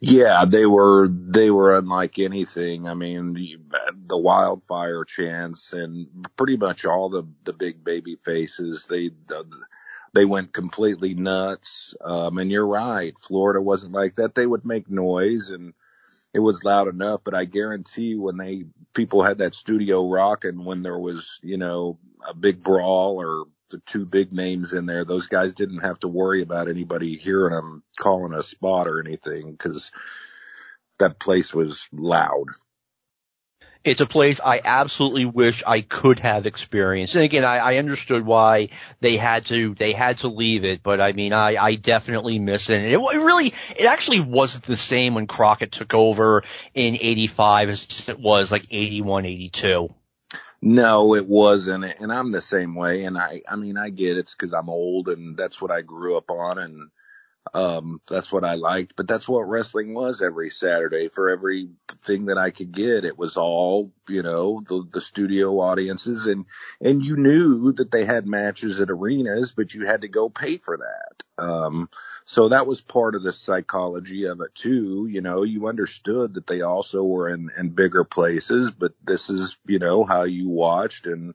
[0.00, 2.86] Yeah, they were they were unlike anything.
[2.86, 3.34] I mean,
[4.06, 8.86] the wildfire chants and pretty much all the the big baby faces.
[8.88, 9.44] They the,
[10.14, 11.94] they went completely nuts.
[12.02, 14.34] Um, and you're right, Florida wasn't like that.
[14.36, 15.74] They would make noise and
[16.34, 20.64] it was loud enough, but I guarantee when they people had that studio rock and
[20.66, 25.04] when there was you know a big brawl or the two big names in there,
[25.04, 29.50] those guys didn't have to worry about anybody hearing them calling a spot or anything
[29.52, 29.90] because
[30.98, 32.46] that place was loud.
[33.82, 37.16] It's a place I absolutely wish I could have experienced.
[37.16, 41.02] And again, I, I understood why they had to, they had to leave it, but
[41.02, 42.78] I mean, I, I definitely miss it.
[42.78, 47.68] And it, it really, it actually wasn't the same when Crockett took over in 85
[47.68, 49.94] as it was like 81, 82.
[50.60, 51.84] No, it wasn't.
[52.00, 53.04] And I'm the same way.
[53.04, 56.16] And I, I mean, I get it's cause I'm old and that's what I grew
[56.16, 56.58] up on.
[56.58, 56.90] And,
[57.54, 62.38] um, that's what I liked, but that's what wrestling was every Saturday for everything that
[62.38, 63.04] I could get.
[63.04, 66.46] It was all, you know, the, the studio audiences and,
[66.80, 70.58] and you knew that they had matches at arenas, but you had to go pay
[70.58, 71.42] for that.
[71.44, 71.90] Um,
[72.24, 75.06] so that was part of the psychology of it too.
[75.10, 79.56] You know, you understood that they also were in, in bigger places, but this is,
[79.66, 81.34] you know, how you watched and,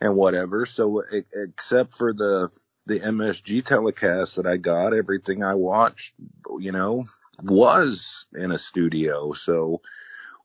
[0.00, 0.64] and whatever.
[0.64, 1.02] So
[1.34, 2.50] except for the,
[2.86, 6.14] the MSG telecast that I got, everything I watched,
[6.58, 7.04] you know,
[7.42, 9.34] was in a studio.
[9.34, 9.82] So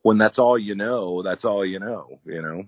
[0.01, 2.63] when that's all you know, that's all you know, you know.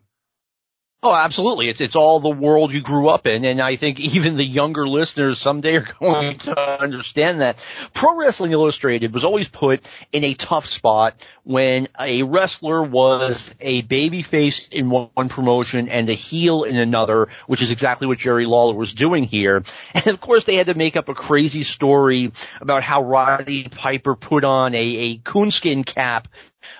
[1.04, 1.68] Oh, absolutely.
[1.68, 3.44] It's, it's all the world you grew up in.
[3.44, 7.64] And I think even the younger listeners someday are going to understand that.
[7.92, 13.82] Pro Wrestling Illustrated was always put in a tough spot when a wrestler was a
[13.82, 18.76] babyface in one promotion and a heel in another, which is exactly what Jerry Lawler
[18.76, 19.64] was doing here.
[19.96, 24.16] And of course they had to make up a crazy story about how Roddy Piper
[24.16, 26.28] put on a, a coonskin cap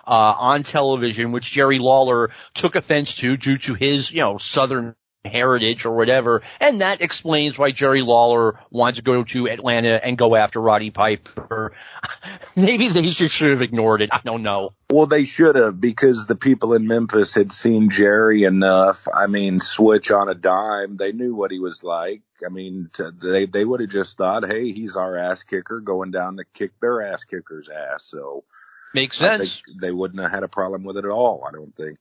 [0.06, 4.96] uh, on television, which Jerry Lawler took offense to due to his, you know, Southern
[5.24, 10.18] heritage or whatever, and that explains why Jerry Lawler wanted to go to Atlanta and
[10.18, 11.74] go after Roddy Piper.
[12.56, 14.10] Maybe they should, should have ignored it.
[14.12, 14.74] I don't know.
[14.90, 19.08] Well, they should have because the people in Memphis had seen Jerry enough.
[19.14, 20.98] I mean, switch on a dime.
[20.98, 22.22] They knew what he was like.
[22.46, 26.12] I mean, to, they they would have just thought, hey, he's our ass kicker going
[26.12, 28.04] down to kick their ass kicker's ass.
[28.04, 28.44] So
[28.94, 29.62] Makes sense.
[29.80, 31.46] they wouldn't have had a problem with it at all.
[31.48, 32.00] I don't think.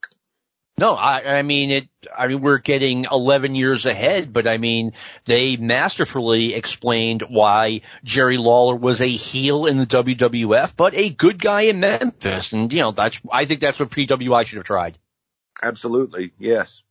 [0.77, 1.89] No, I, I mean it.
[2.17, 4.93] I mean we're getting 11 years ahead, but I mean
[5.25, 11.39] they masterfully explained why Jerry Lawler was a heel in the WWF, but a good
[11.39, 13.21] guy in Memphis, and you know that's.
[13.31, 14.97] I think that's what PWI should have tried.
[15.61, 16.81] Absolutely, yes.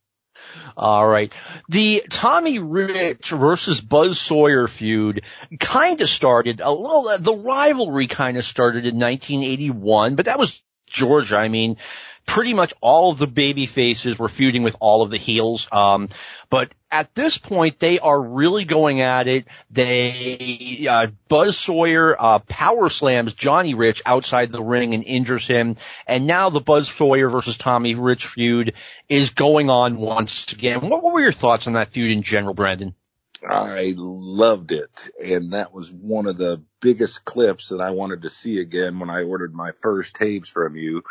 [0.77, 1.33] All right.
[1.69, 5.25] The Tommy Rich versus Buzz Sawyer feud
[5.59, 10.63] kind of started, a little, the rivalry kind of started in 1981, but that was
[10.87, 11.37] Georgia.
[11.37, 11.77] I mean,
[12.31, 15.67] pretty much all of the baby faces were feuding with all of the heels.
[15.73, 16.09] Um,
[16.49, 19.49] but at this point, they are really going at it.
[19.69, 25.75] They, uh, Buzz Sawyer, uh, power slams Johnny Rich outside the ring and injures him.
[26.07, 28.75] And now the Buzz Sawyer versus Tommy Rich feud
[29.09, 30.83] is going on once again.
[30.83, 32.95] What, what were your thoughts on that feud in general, Brandon?
[33.45, 35.11] I loved it.
[35.21, 39.11] And that was one of the biggest clips that I wanted to see again when
[39.11, 41.03] I ordered my first tapes from you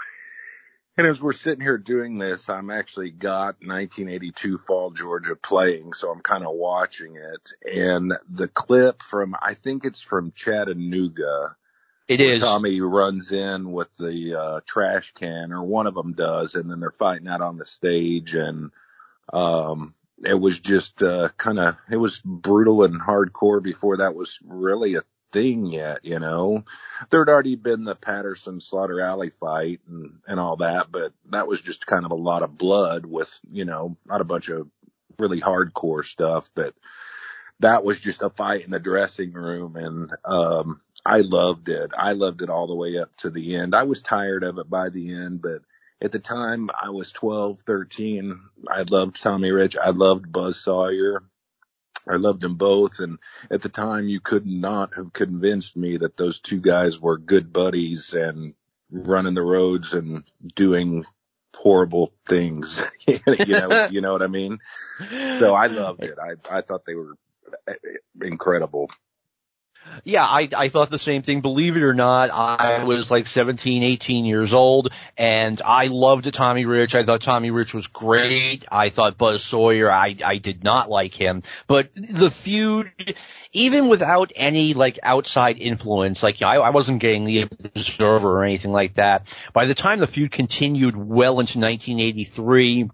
[0.99, 6.11] and as we're sitting here doing this, I'm actually got 1982 Fall Georgia playing, so
[6.11, 7.73] I'm kind of watching it.
[7.73, 11.55] And the clip from, I think it's from Chattanooga.
[12.09, 12.41] It is.
[12.41, 16.81] Tommy runs in with the uh, trash can, or one of them does, and then
[16.81, 18.71] they're fighting out on the stage, and
[19.31, 19.93] um,
[20.25, 24.95] it was just uh, kind of, it was brutal and hardcore before that was really
[24.95, 26.63] a thing yet, you know.
[27.09, 31.61] There'd already been the Patterson Slaughter Alley fight and, and all that, but that was
[31.61, 34.69] just kind of a lot of blood with, you know, not a bunch of
[35.19, 36.75] really hardcore stuff, but
[37.61, 41.91] that was just a fight in the dressing room and, um, I loved it.
[41.97, 43.75] I loved it all the way up to the end.
[43.75, 45.61] I was tired of it by the end, but
[46.01, 48.41] at the time I was 12, 13.
[48.69, 49.77] I loved Tommy Rich.
[49.77, 51.23] I loved Buzz Sawyer.
[52.09, 52.99] I loved them both.
[52.99, 53.19] And
[53.51, 57.53] at the time you could not have convinced me that those two guys were good
[57.53, 58.55] buddies and
[58.91, 60.23] running the roads and
[60.55, 61.05] doing
[61.55, 62.83] horrible things.
[63.07, 64.59] you know, you know what I mean?
[65.37, 66.17] So I loved it.
[66.19, 67.15] I, I thought they were
[67.67, 68.89] eh, eh, incredible.
[70.03, 71.41] Yeah, I, I thought the same thing.
[71.41, 76.65] Believe it or not, I was like 17, 18 years old and I loved Tommy
[76.65, 76.95] Rich.
[76.95, 78.65] I thought Tommy Rich was great.
[78.71, 82.91] I thought Buzz Sawyer, I, I did not like him, but the feud,
[83.51, 88.71] even without any like outside influence, like I, I wasn't getting the observer or anything
[88.71, 89.37] like that.
[89.53, 92.89] By the time the feud continued well into 1983,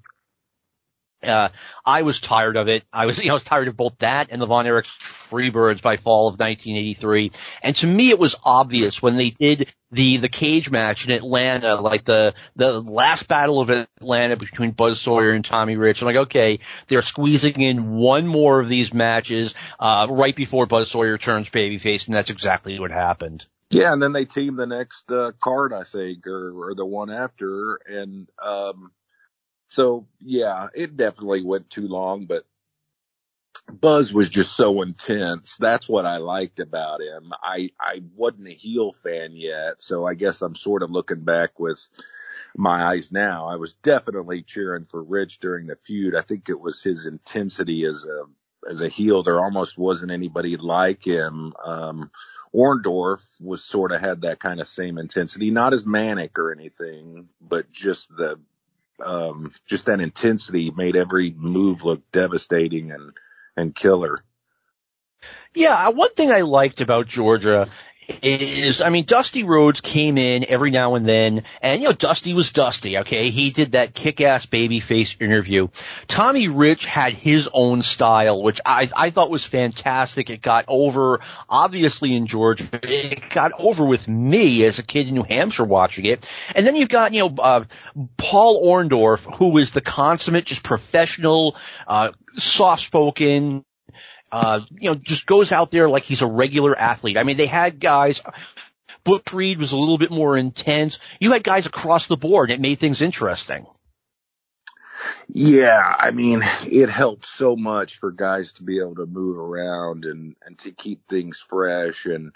[1.26, 1.50] uh,
[1.86, 2.84] I was tired of it.
[2.92, 5.82] I was, you know, I was tired of both that and the Von Erichs Freebirds
[5.82, 7.32] by fall of 1983.
[7.62, 11.76] And to me, it was obvious when they did the, the cage match in Atlanta,
[11.76, 16.02] like the, the last battle of Atlanta between Buzz Sawyer and Tommy Rich.
[16.02, 20.92] I'm like, okay, they're squeezing in one more of these matches, uh, right before Buzz
[20.92, 22.08] Sawyer turns babyface.
[22.08, 23.46] And that's exactly what happened.
[23.70, 27.10] Yeah, and then they team the next uh, card, I think, or, or the one
[27.10, 28.92] after, and um,
[29.70, 32.46] so yeah, it definitely went too long, but
[33.72, 35.58] Buzz was just so intense.
[35.58, 37.34] That's what I liked about him.
[37.42, 41.60] I, I wasn't a heel fan yet, so I guess I'm sort of looking back
[41.60, 41.80] with
[42.56, 43.48] my eyes now.
[43.48, 46.16] I was definitely cheering for Rich during the feud.
[46.16, 49.24] I think it was his intensity as a, as a heel.
[49.24, 51.54] There almost wasn't anybody like him.
[51.64, 52.12] Um,
[52.54, 57.30] Orndorff was sort of had that kind of same intensity, not as manic or anything,
[57.42, 58.40] but just the
[59.04, 63.12] um, just that intensity made every move look devastating and,
[63.58, 64.24] and killer.
[65.54, 67.68] Yeah, one thing I liked about Georgia
[68.22, 72.34] is, I mean, Dusty Rhodes came in every now and then, and you know, Dusty
[72.34, 73.30] was Dusty, okay?
[73.30, 75.70] He did that kick-ass babyface interview.
[76.08, 80.30] Tommy Rich had his own style, which I, I thought was fantastic.
[80.30, 85.16] It got over, obviously in Georgia, it got over with me as a kid in
[85.16, 86.30] New Hampshire watching it.
[86.54, 87.64] And then you've got, you know, uh,
[88.18, 91.56] Paul Orndorff, who is the consummate, just professional,
[91.88, 93.65] uh, soft-spoken,
[94.36, 97.18] uh, you know, just goes out there like he's a regular athlete.
[97.18, 98.22] I mean, they had guys,
[99.06, 101.00] Butch Reed was a little bit more intense.
[101.22, 102.52] You had guys across the board.
[102.52, 103.66] It made things interesting.
[105.30, 110.04] Yeah, I mean, it helped so much for guys to be able to move around
[110.04, 112.06] and, and to keep things fresh.
[112.06, 112.34] And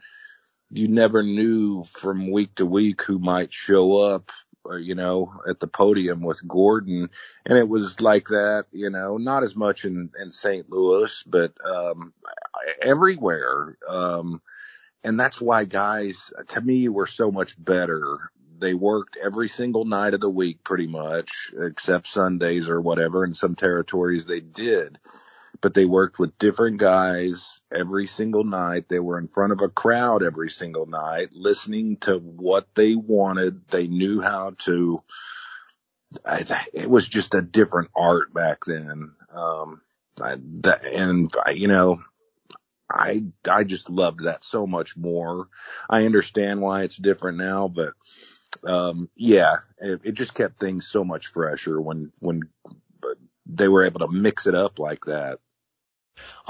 [0.72, 4.32] you never knew from week to week who might show up
[4.80, 7.10] you know, at the podium with Gordon.
[7.46, 10.70] And it was like that, you know, not as much in, in St.
[10.70, 12.14] Louis, but, um,
[12.82, 13.78] everywhere.
[13.88, 14.42] Um,
[15.04, 18.32] and that's why guys, to me, were so much better.
[18.60, 23.24] They worked every single night of the week pretty much, except Sundays or whatever.
[23.24, 25.00] In some territories they did
[25.62, 28.88] but they worked with different guys every single night.
[28.90, 33.68] They were in front of a crowd every single night, listening to what they wanted.
[33.68, 35.04] They knew how to.
[36.26, 39.12] I, it was just a different art back then.
[39.32, 39.82] Um,
[40.22, 42.00] I, that, and I, you know,
[42.92, 45.48] I I just loved that so much more.
[45.90, 47.94] I understand why it's different now, but
[48.64, 52.42] um, yeah, it, it just kept things so much fresher when when
[53.50, 55.40] they were able to mix it up like that.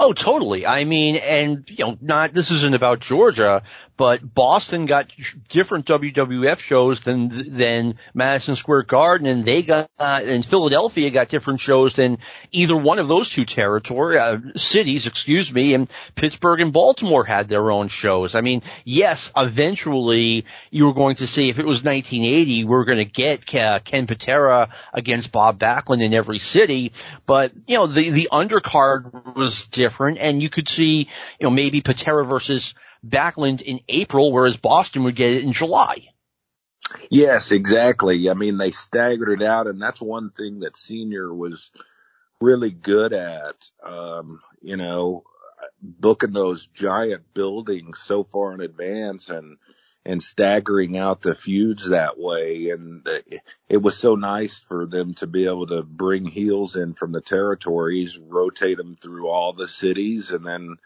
[0.02, 0.66] Oh, totally.
[0.66, 3.62] I mean, and you know, not this isn't about Georgia,
[3.98, 5.12] but Boston got
[5.50, 11.28] different WWF shows than than Madison Square Garden, and they got uh, and Philadelphia got
[11.28, 12.16] different shows than
[12.50, 17.50] either one of those two territory uh, cities, excuse me, and Pittsburgh and Baltimore had
[17.50, 18.34] their own shows.
[18.34, 22.84] I mean, yes, eventually you were going to see if it was 1980, we are
[22.86, 26.92] going to get Ken Patera against Bob Backlund in every city,
[27.26, 31.80] but you know, the the undercard was different, and you could see, you know, maybe
[31.80, 32.74] Patera versus
[33.06, 36.08] Backlund in April, whereas Boston would get it in July.
[37.10, 38.28] Yes, exactly.
[38.28, 41.70] I mean, they staggered it out, and that's one thing that Senior was
[42.40, 43.56] really good at.
[43.82, 45.24] Um, you know,
[45.80, 49.56] booking those giant buildings so far in advance and
[50.04, 52.70] and staggering out the feuds that way.
[52.70, 53.06] And
[53.68, 57.20] it was so nice for them to be able to bring heels in from the
[57.20, 60.76] territories, rotate them through all the cities, and then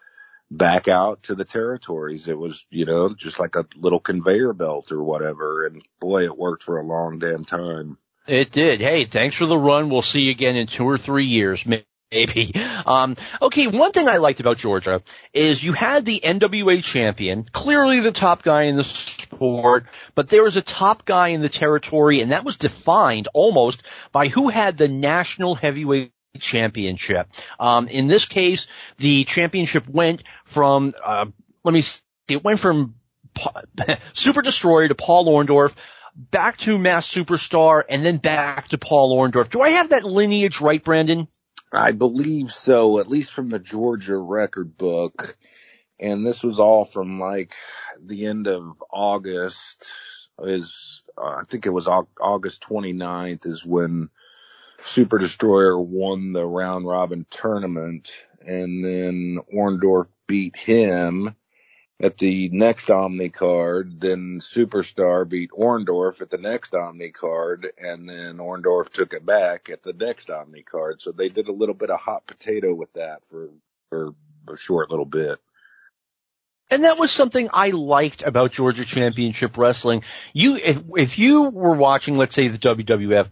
[0.51, 2.27] back out to the territories.
[2.27, 5.65] It was, you know, just like a little conveyor belt or whatever.
[5.65, 7.97] And boy, it worked for a long damn time.
[8.27, 8.81] It did.
[8.81, 9.89] Hey, thanks for the run.
[9.89, 11.65] We'll see you again in two or three years.
[12.11, 12.53] Maybe.
[12.85, 15.01] Um, okay, one thing I liked about Georgia
[15.33, 20.43] is you had the NWA champion, clearly the top guy in the sport, but there
[20.43, 23.81] was a top guy in the territory, and that was defined almost
[24.11, 27.27] by who had the national heavyweight championship.
[27.59, 31.25] Um, in this case, the championship went from, uh,
[31.63, 32.95] let me see, it went from
[34.13, 35.75] Super Destroyer to Paul Orndorff,
[36.15, 39.49] back to Masked Superstar, and then back to Paul Orndorff.
[39.49, 41.27] Do I have that lineage right, Brandon?
[41.73, 45.37] I believe so, at least from the Georgia record book.
[45.99, 47.53] and this was all from like
[48.03, 49.91] the end of August
[50.43, 54.09] is uh, I think it was August 29th is when
[54.83, 58.11] Super Destroyer won the round robin tournament
[58.45, 61.35] and then Orndorff beat him
[61.99, 63.99] at the next Omni card.
[64.01, 69.69] Then Superstar beat Orndorff at the next Omni card, and then Orndorff took it back
[69.69, 71.01] at the next Omni card.
[71.01, 73.49] So they did a little bit of hot potato with that for
[73.89, 74.13] for
[74.51, 75.39] a short little bit.
[76.71, 80.03] And that was something I liked about Georgia Championship Wrestling.
[80.33, 83.29] You, if, if you were watching, let's say the WWF,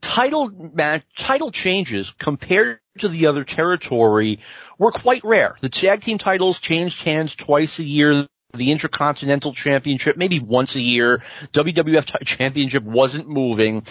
[0.00, 4.40] title match, title changes compared to the other territory
[4.78, 5.56] were quite rare.
[5.60, 8.26] The tag team titles changed hands twice a year.
[8.54, 11.22] The Intercontinental Championship maybe once a year.
[11.52, 13.86] WWF Championship wasn't moving.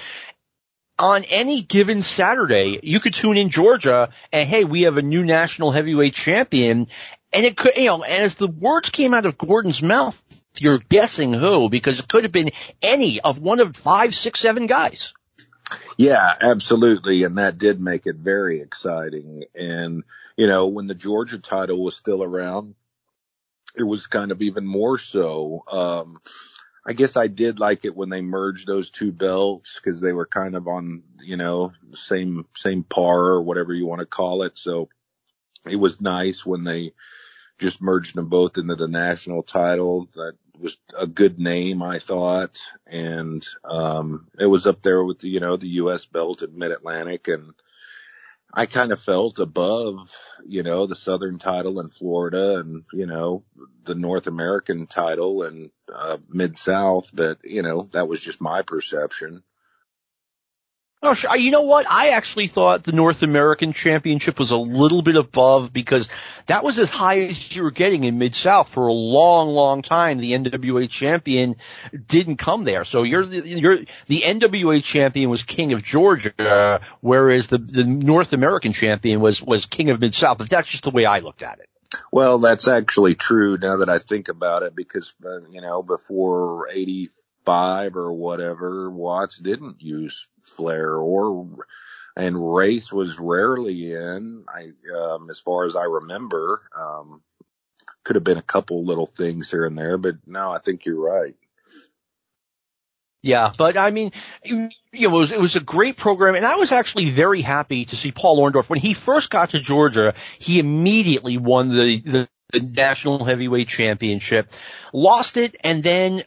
[0.97, 5.25] On any given Saturday, you could tune in Georgia and hey, we have a new
[5.25, 6.87] national heavyweight champion.
[7.33, 10.21] And it could, you know, and as the words came out of Gordon's mouth,
[10.57, 12.51] you're guessing who because it could have been
[12.81, 15.13] any of one of five, six, seven guys.
[15.97, 17.23] Yeah, absolutely.
[17.23, 19.45] And that did make it very exciting.
[19.55, 20.03] And,
[20.35, 22.75] you know, when the Georgia title was still around,
[23.75, 25.63] it was kind of even more so.
[25.67, 26.19] Um,
[26.85, 30.27] I guess I did like it when they merged those two belts because they were
[30.27, 34.53] kind of on, you know, same, same par or whatever you want to call it.
[34.55, 34.89] So
[35.67, 36.93] it was nice when they
[37.57, 40.09] just merged them both into the national title.
[40.13, 42.59] That was a good name, I thought.
[42.87, 46.05] And, um, it was up there with the, you know, the U.S.
[46.05, 47.27] belt at Mid Atlantic.
[47.27, 47.53] And
[48.53, 53.43] I kind of felt above, you know, the Southern title in Florida and, you know,
[53.83, 57.09] the North American title and, uh, Mid South.
[57.13, 59.43] But, you know, that was just my perception.
[61.05, 61.85] Oh, you know what?
[61.89, 66.09] I actually thought the North American Championship was a little bit above because
[66.47, 69.81] that was as high as you were getting in Mid South for a long, long
[69.81, 70.17] time.
[70.17, 71.55] The NWA champion
[72.07, 77.57] didn't come there, so you're you're the NWA champion was King of Georgia, whereas the
[77.57, 80.37] the North American champion was was King of Mid South.
[80.37, 81.69] But that's just the way I looked at it.
[82.11, 86.67] Well, that's actually true now that I think about it, because uh, you know before
[86.71, 87.09] eighty
[87.45, 91.47] five or whatever, Watts didn't use Flair or,
[92.15, 94.45] and Race was rarely in.
[94.47, 97.21] I, um, as far as I remember, um,
[98.03, 100.99] could have been a couple little things here and there, but no, I think you're
[100.99, 101.35] right.
[103.21, 104.11] Yeah, but I mean,
[104.43, 107.85] you know, it was, it was a great program, and I was actually very happy
[107.85, 110.13] to see Paul Orndorff when he first got to Georgia.
[110.37, 114.51] He immediately won the, the the national heavyweight championship,
[114.93, 116.23] lost it, and then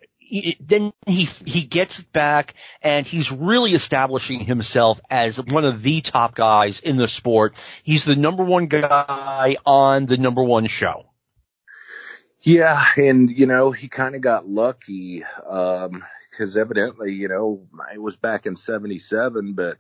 [0.61, 6.35] then he he gets back and he's really establishing himself as one of the top
[6.35, 7.55] guys in the sport.
[7.83, 11.07] He's the number one guy on the number one show.
[12.41, 16.05] Yeah, and you know he kind of got lucky um,
[16.57, 19.79] evidently you know it was back in '77, but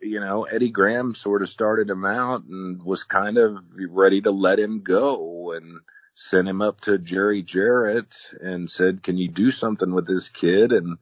[0.00, 3.58] you know Eddie Graham sort of started him out and was kind of
[3.88, 5.80] ready to let him go and
[6.14, 10.72] sent him up to Jerry Jarrett and said, can you do something with this kid?
[10.72, 10.98] And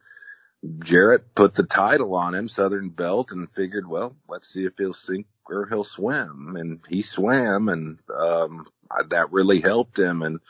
[0.80, 4.92] Jarrett put the title on him, Southern Belt, and figured, well, let's see if he'll
[4.92, 6.56] sink or he'll swim.
[6.56, 8.66] And he swam and, um,
[9.08, 10.22] that really helped him.
[10.22, 10.40] And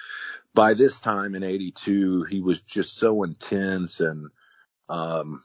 [0.54, 4.30] by this time in 82, he was just so intense and,
[4.88, 5.40] um,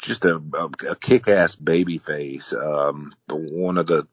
[0.00, 2.52] just a, a, a kick-ass baby face.
[2.52, 4.06] Um, one of the,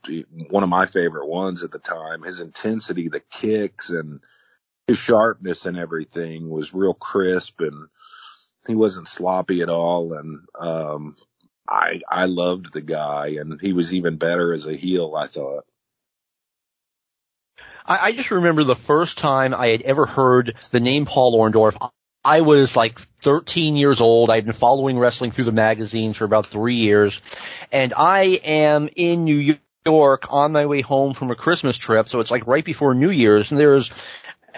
[0.50, 4.20] one of my favorite ones at the time, his intensity, the kicks and
[4.88, 7.88] his sharpness and everything was real crisp and
[8.68, 10.14] he wasn't sloppy at all.
[10.14, 11.16] And, um,
[11.70, 15.66] I, I loved the guy and he was even better as a heel, I thought.
[17.86, 21.92] I, I just remember the first time I had ever heard the name Paul Orndorff.
[22.28, 24.30] I was like 13 years old.
[24.30, 27.22] I'd been following wrestling through the magazines for about three years.
[27.72, 29.56] And I am in New
[29.86, 32.10] York on my way home from a Christmas trip.
[32.10, 33.94] So it's like right before New Year's and there's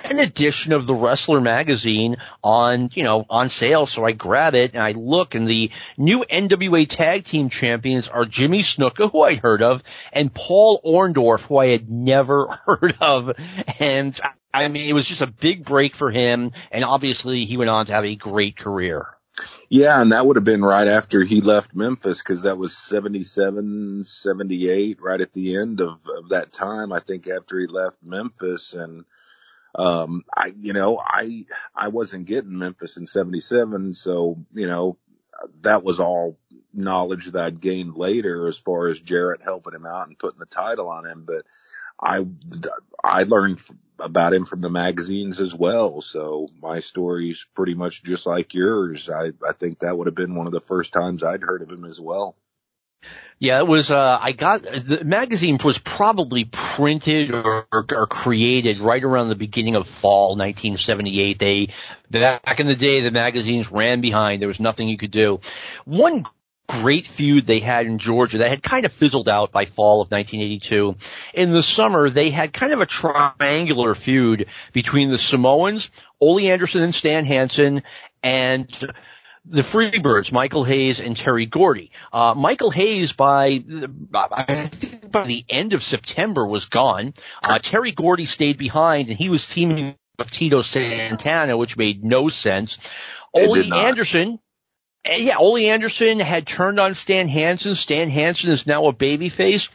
[0.04, 3.86] an edition of the Wrestler magazine on, you know, on sale.
[3.86, 8.26] So I grab it and I look and the new NWA tag team champions are
[8.26, 13.34] Jimmy Snuka, who I'd heard of, and Paul Orndorff, who I had never heard of.
[13.80, 14.20] And
[14.54, 16.52] I mean, it was just a big break for him.
[16.72, 19.08] And obviously he went on to have a great career.
[19.70, 24.04] Yeah, and that would have been right after he left Memphis because that was 77,
[24.04, 28.74] 78, right at the end of, of that time, I think after he left Memphis.
[28.74, 29.06] And,
[29.76, 31.46] um, I, you know, I,
[31.76, 33.94] I wasn't getting Memphis in 77.
[33.94, 34.98] So, you know,
[35.62, 36.38] that was all
[36.74, 40.46] knowledge that I'd gained later as far as Jarrett helping him out and putting the
[40.46, 41.26] title on him.
[41.26, 41.46] But
[42.02, 42.26] I,
[43.04, 43.62] I learned
[44.00, 46.02] about him from the magazines as well.
[46.02, 49.10] So my story's pretty much just like yours.
[49.10, 51.72] I, I think that would have been one of the first times I'd heard of
[51.72, 52.36] him as well.
[53.42, 58.82] Yeah, it was, uh, I got, the magazine was probably printed or, or, or, created
[58.82, 61.40] right around the beginning of fall 1978.
[61.40, 61.70] They,
[62.12, 64.42] back in the day, the magazines ran behind.
[64.42, 65.40] There was nothing you could do.
[65.86, 66.26] One
[66.70, 70.12] great feud they had in Georgia that had kind of fizzled out by fall of
[70.12, 70.96] 1982.
[71.34, 75.90] In the summer, they had kind of a triangular feud between the Samoans,
[76.22, 77.82] Ole Anderson and Stan Hansen,
[78.22, 78.68] and
[79.46, 81.92] the Freebirds, Michael Hayes and Terry Gordy.
[82.14, 83.64] Uh, Michael Hayes by,
[84.14, 87.16] I think by the end of September was gone.
[87.42, 92.30] Uh, Terry Gordy stayed behind and he was teaming with Tito Santana, which made no
[92.30, 92.78] sense.
[93.34, 94.40] Ole Anderson,
[95.06, 97.76] yeah, Ole Anderson had turned on Stan Hansen.
[97.76, 99.70] Stan Hansen is now a babyface.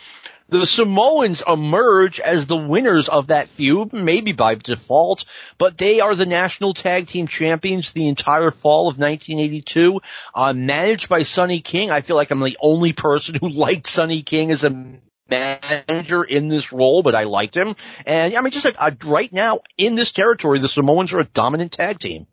[0.50, 5.24] The Samoans emerge as the winners of that feud, maybe by default,
[5.56, 10.02] but they are the national tag team champions the entire fall of 1982,
[10.34, 11.90] uh, managed by Sonny King.
[11.90, 15.00] I feel like I'm the only person who liked Sonny King as a
[15.30, 17.74] manager in this role, but I liked him.
[18.04, 21.72] And I mean, just uh, right now in this territory, the Samoans are a dominant
[21.72, 22.26] tag team.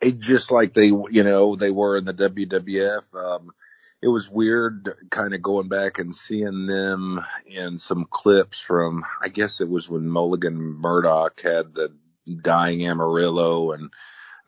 [0.00, 3.14] It just like they, you know, they were in the WWF.
[3.14, 3.50] Um,
[4.02, 9.28] it was weird kind of going back and seeing them in some clips from, I
[9.28, 11.94] guess it was when Mulligan Murdoch had the
[12.42, 13.90] dying Amarillo and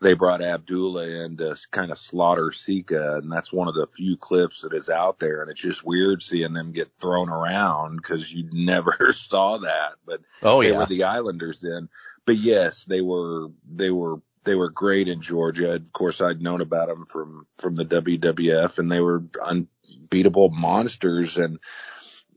[0.01, 3.17] they brought Abdullah in to kind of slaughter Sika.
[3.17, 5.41] And that's one of the few clips that is out there.
[5.41, 9.93] And it's just weird seeing them get thrown around because you never saw that.
[10.05, 10.71] But oh, yeah.
[10.71, 11.89] they were the Islanders then.
[12.25, 15.73] But yes, they were, they were they were great in Georgia.
[15.73, 21.37] Of course, I'd known about them from from the WWF, and they were unbeatable monsters.
[21.37, 21.59] And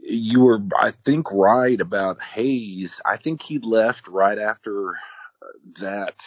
[0.01, 3.01] you were, I think, right about Hayes.
[3.05, 4.95] I think he left right after
[5.81, 6.25] that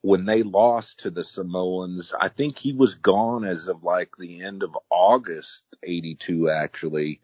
[0.00, 2.14] when they lost to the Samoans.
[2.18, 7.20] I think he was gone as of like the end of August '82, actually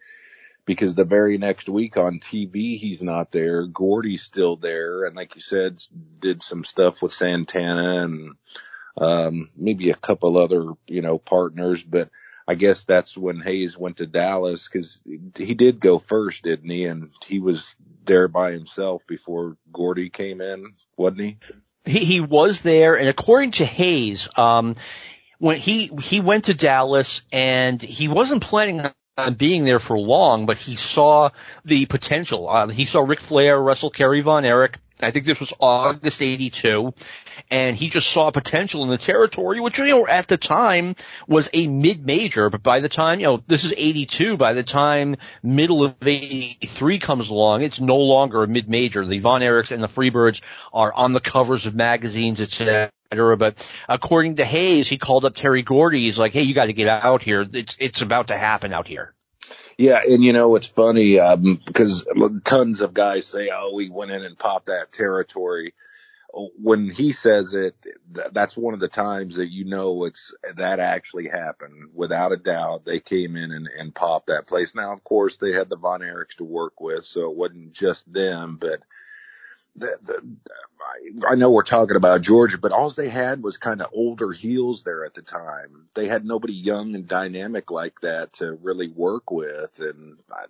[0.68, 3.64] because the very next week on TV he's not there.
[3.64, 5.82] Gordy's still there, and like you said,
[6.20, 8.34] did some stuff with Santana and
[8.98, 11.82] um, maybe a couple other you know partners.
[11.82, 12.10] But
[12.46, 15.00] I guess that's when Hayes went to Dallas because
[15.34, 16.84] he did go first, didn't he?
[16.84, 21.38] And he was there by himself before Gordy came in, wasn't he?
[21.86, 24.76] He, he was there, and according to Hayes, um,
[25.38, 28.82] when he he went to Dallas and he wasn't planning
[29.18, 31.30] on being there for long, but he saw
[31.64, 32.48] the potential.
[32.48, 34.78] Uh, he saw Ric Flair wrestle Kerry Von Erich.
[35.00, 36.92] I think this was August 82
[37.50, 40.96] and he just saw potential in the territory, which, you know, at the time
[41.26, 45.16] was a mid-major, but by the time, you know, this is 82, by the time
[45.42, 49.06] middle of 83 comes along, it's no longer a mid-major.
[49.06, 50.40] The Von Erichs and the Freebirds
[50.72, 52.90] are on the covers of magazines, etc.
[53.10, 56.00] But according to Hayes, he called up Terry Gordy.
[56.00, 57.46] He's like, "Hey, you got to get out here.
[57.50, 59.14] It's it's about to happen out here."
[59.78, 62.06] Yeah, and you know it's funny um, because
[62.44, 65.72] tons of guys say, "Oh, we went in and popped that territory."
[66.34, 67.74] When he says it,
[68.32, 71.88] that's one of the times that you know it's that actually happened.
[71.94, 74.74] Without a doubt, they came in and, and popped that place.
[74.74, 78.12] Now, of course, they had the Von Erichs to work with, so it wasn't just
[78.12, 78.82] them, but
[79.76, 80.36] the, the,
[81.28, 84.82] I know we're talking about Georgia, but all they had was kind of older heels
[84.82, 85.88] there at the time.
[85.94, 90.46] They had nobody young and dynamic like that to really work with, and I,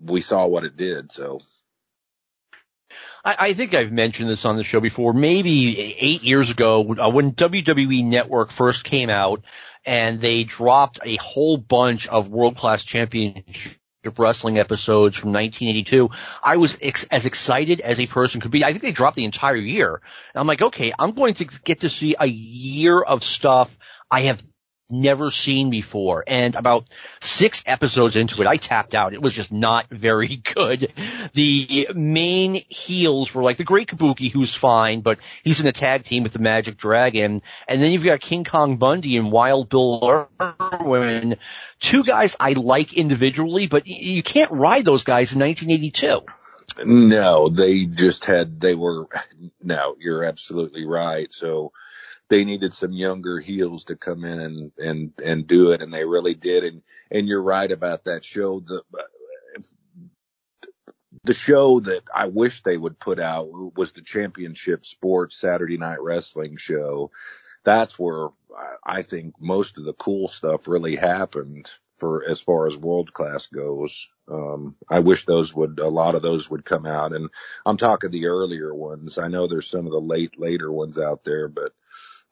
[0.00, 1.12] we saw what it did.
[1.12, 1.40] So.
[3.22, 5.12] I, think I've mentioned this on the show before.
[5.12, 9.44] Maybe eight years ago, uh, when WWE Network first came out,
[9.84, 13.79] and they dropped a whole bunch of world class championship
[14.18, 16.10] wrestling episodes from 1982.
[16.42, 18.64] I was ex- as excited as a person could be.
[18.64, 20.00] I think they dropped the entire year.
[20.34, 23.76] And I'm like, okay, I'm going to get to see a year of stuff
[24.10, 24.42] I have
[24.90, 26.24] never seen before.
[26.26, 26.88] And about
[27.20, 29.14] six episodes into it, I tapped out.
[29.14, 30.92] It was just not very good.
[31.34, 36.04] The main heels were like the Great Kabuki, who's fine, but he's in a tag
[36.04, 37.42] team with the Magic Dragon.
[37.68, 41.36] And then you've got King Kong Bundy and Wild Bill Irwin,
[41.78, 46.22] two guys I like individually, but you can't ride those guys in 1982.
[46.84, 49.08] No, they just had, they were,
[49.62, 51.32] no, you're absolutely right.
[51.32, 51.72] So,
[52.30, 56.04] they needed some younger heels to come in and and and do it, and they
[56.04, 56.64] really did.
[56.64, 58.60] And and you're right about that show.
[58.60, 58.82] The
[61.24, 66.00] the show that I wish they would put out was the Championship Sports Saturday Night
[66.00, 67.10] Wrestling show.
[67.64, 68.28] That's where
[68.84, 73.46] I think most of the cool stuff really happened for as far as world class
[73.48, 74.08] goes.
[74.32, 77.28] Um, I wish those would, a lot of those would come out and
[77.66, 79.18] I'm talking the earlier ones.
[79.18, 81.72] I know there's some of the late, later ones out there, but,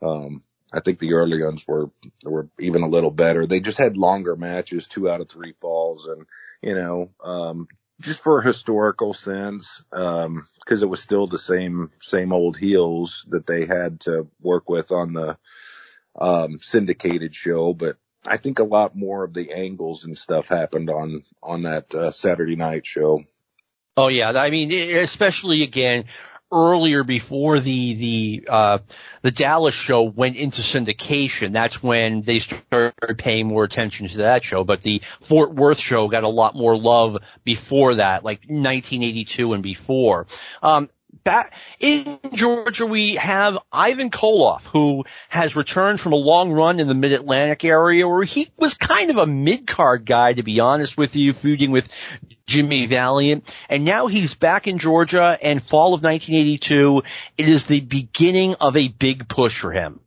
[0.02, 0.42] um,
[0.72, 1.90] I think the early ones were,
[2.22, 3.46] were even a little better.
[3.46, 6.26] They just had longer matches, two out of three falls and,
[6.62, 7.68] you know, um,
[8.00, 13.46] just for historical sense, um, cause it was still the same, same old heels that
[13.46, 15.38] they had to work with on the,
[16.20, 17.96] um, syndicated show, but
[18.26, 22.10] I think a lot more of the angles and stuff happened on, on that, uh,
[22.10, 23.24] Saturday night show.
[23.96, 24.30] Oh yeah.
[24.30, 26.04] I mean, especially again,
[26.50, 28.78] earlier before the the uh
[29.22, 31.52] the Dallas show went into syndication.
[31.52, 34.64] That's when they started paying more attention to that show.
[34.64, 39.62] But the Fort Worth show got a lot more love before that, like 1982 and
[39.62, 40.26] before.
[40.62, 40.88] Um,
[41.24, 46.88] back in Georgia, we have Ivan Koloff, who has returned from a long run in
[46.88, 51.16] the Mid-Atlantic area where he was kind of a mid-card guy, to be honest with
[51.16, 51.88] you, feuding with
[52.46, 53.54] Jimmy Valiant.
[53.68, 57.02] And now he's back in Georgia and fall of 1982.
[57.36, 60.00] It is the beginning of a big push for him.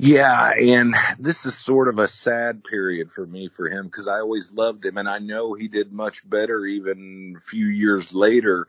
[0.00, 4.20] Yeah, and this is sort of a sad period for me for him because I
[4.20, 8.68] always loved him and I know he did much better even a few years later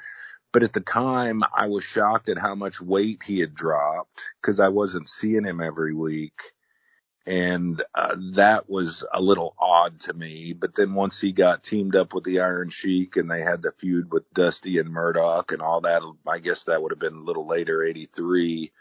[0.51, 4.59] but at the time, I was shocked at how much weight he had dropped because
[4.59, 6.41] I wasn't seeing him every week.
[7.27, 10.53] And uh, that was a little odd to me.
[10.53, 13.71] But then once he got teamed up with the Iron Sheik and they had the
[13.71, 17.23] feud with Dusty and Murdoch and all that, I guess that would have been a
[17.23, 18.71] little later, 83.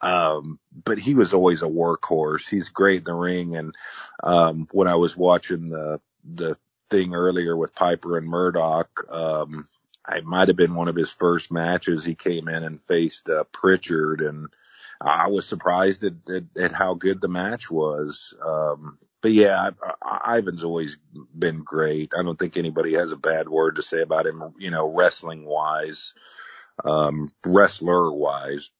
[0.00, 2.48] Um, but he was always a workhorse.
[2.48, 3.54] He's great in the ring.
[3.54, 3.76] And,
[4.24, 6.58] um, when I was watching the, the
[6.90, 9.68] thing earlier with Piper and Murdoch, um,
[10.06, 12.04] I might have been one of his first matches.
[12.04, 14.48] He came in and faced uh, Pritchard, and
[15.00, 18.34] I was surprised at, at, at how good the match was.
[18.44, 20.98] Um, but yeah, I, I, Ivan's always
[21.36, 22.12] been great.
[22.16, 25.46] I don't think anybody has a bad word to say about him, you know, wrestling
[25.46, 26.12] wise,
[26.84, 28.70] um, wrestler wise.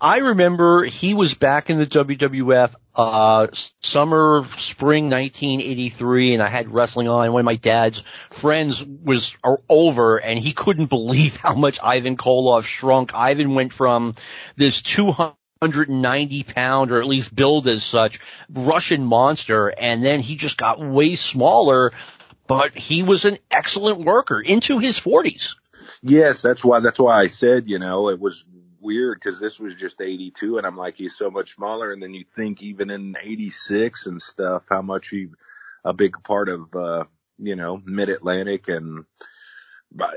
[0.00, 3.46] I remember he was back in the WWF uh
[3.80, 9.36] summer spring 1983 and I had wrestling on and one of my dad's friends was
[9.68, 13.14] over and he couldn't believe how much Ivan Koloff shrunk.
[13.14, 14.14] Ivan went from
[14.56, 18.18] this 290 pound or at least billed as such
[18.48, 21.92] Russian monster and then he just got way smaller
[22.50, 25.54] but he was an excellent worker into his 40s.
[26.02, 28.44] Yes, that's why that's why I said, you know, it was
[28.80, 31.92] weird because this was just 82 and I'm like, he's so much smaller.
[31.92, 35.28] And then you think even in 86 and stuff, how much he,
[35.84, 37.04] a big part of, uh,
[37.38, 39.04] you know, mid Atlantic and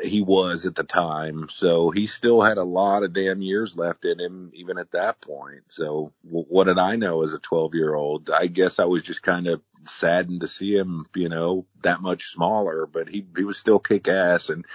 [0.04, 1.48] he was at the time.
[1.50, 5.20] So he still had a lot of damn years left in him, even at that
[5.20, 5.64] point.
[5.70, 8.30] So what did I know as a 12 year old?
[8.30, 12.32] I guess I was just kind of saddened to see him, you know, that much
[12.32, 14.66] smaller, but he, he was still kick ass and,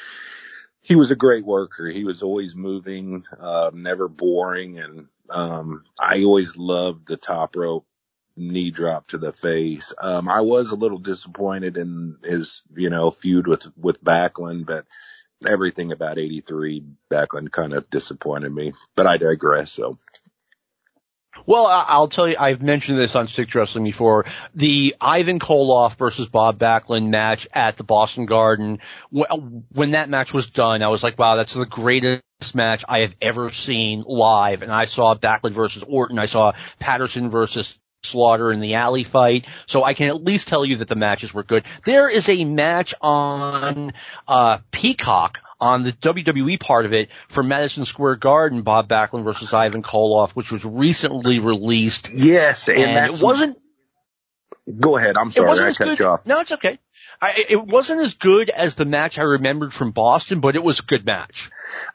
[0.88, 1.86] he was a great worker.
[1.88, 4.78] He was always moving, uh, never boring.
[4.78, 7.86] And, um, I always loved the top rope
[8.38, 9.92] knee drop to the face.
[10.00, 14.86] Um, I was a little disappointed in his, you know, feud with, with Backlund, but
[15.46, 19.72] everything about 83 Backlund kind of disappointed me, but I digress.
[19.72, 19.98] So
[21.46, 24.26] well, I'll tell you, I've mentioned this on Stick Wrestling before.
[24.54, 28.80] The Ivan Koloff versus Bob Backlund match at the Boston Garden,
[29.10, 32.22] when that match was done, I was like, wow, that's the greatest
[32.54, 34.62] match I have ever seen live.
[34.62, 36.18] And I saw Backlund versus Orton.
[36.18, 39.46] I saw Patterson versus Slaughter in the alley fight.
[39.66, 41.64] So I can at least tell you that the matches were good.
[41.84, 43.92] There is a match on,
[44.28, 49.52] uh, Peacock on the WWE part of it for Madison Square Garden, Bob Backlund versus
[49.52, 52.10] Ivan Koloff, which was recently released.
[52.10, 53.58] Yes, and, and it wasn't.
[54.78, 55.16] Go ahead.
[55.16, 55.58] I'm sorry.
[55.58, 55.98] I cut good.
[55.98, 56.26] you off.
[56.26, 56.78] No, it's okay.
[57.20, 60.80] I, it wasn't as good as the match I remembered from Boston, but it was
[60.80, 61.50] a good match.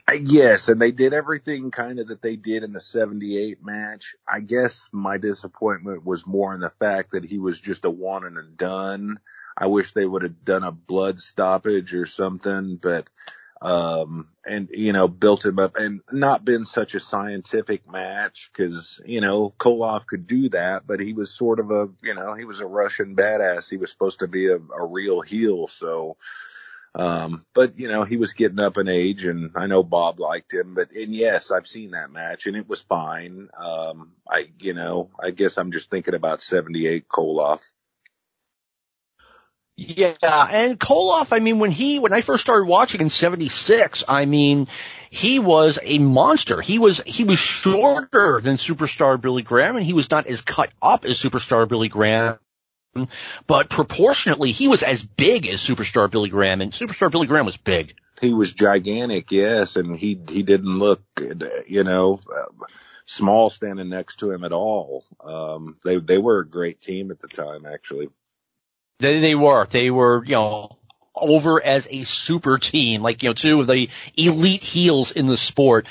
[0.07, 4.15] Uh, yes, and they did everything kind of that they did in the 78 match.
[4.27, 8.25] I guess my disappointment was more in the fact that he was just a one
[8.25, 9.19] and a done.
[9.55, 13.07] I wish they would have done a blood stoppage or something, but
[13.63, 18.99] um, and, you know, built him up and not been such a scientific match because,
[19.05, 22.43] you know, Koloff could do that, but he was sort of a, you know, he
[22.43, 23.69] was a Russian badass.
[23.69, 25.67] He was supposed to be a, a real heel.
[25.67, 26.17] So,
[26.93, 30.53] um, but you know, he was getting up in age and I know Bob liked
[30.53, 33.47] him, but, and yes, I've seen that match and it was fine.
[33.57, 37.61] Um, I, you know, I guess I'm just thinking about 78 Koloff.
[39.75, 44.25] Yeah, and Koloff, I mean, when he, when I first started watching in 76, I
[44.25, 44.67] mean,
[45.09, 46.61] he was a monster.
[46.61, 50.69] He was, he was shorter than superstar Billy Graham and he was not as cut
[50.81, 52.37] up as superstar Billy Graham.
[53.47, 57.57] but proportionately, he was as big as Superstar Billy Graham, and Superstar Billy Graham was
[57.57, 57.95] big.
[58.21, 61.01] He was gigantic, yes, and he he didn't look,
[61.67, 62.19] you know,
[63.05, 65.03] small standing next to him at all.
[65.23, 68.09] Um, they they were a great team at the time, actually.
[69.03, 70.77] They they were they were you know
[71.13, 75.37] over as a super team, like you know two of the elite heels in the
[75.37, 75.87] sport.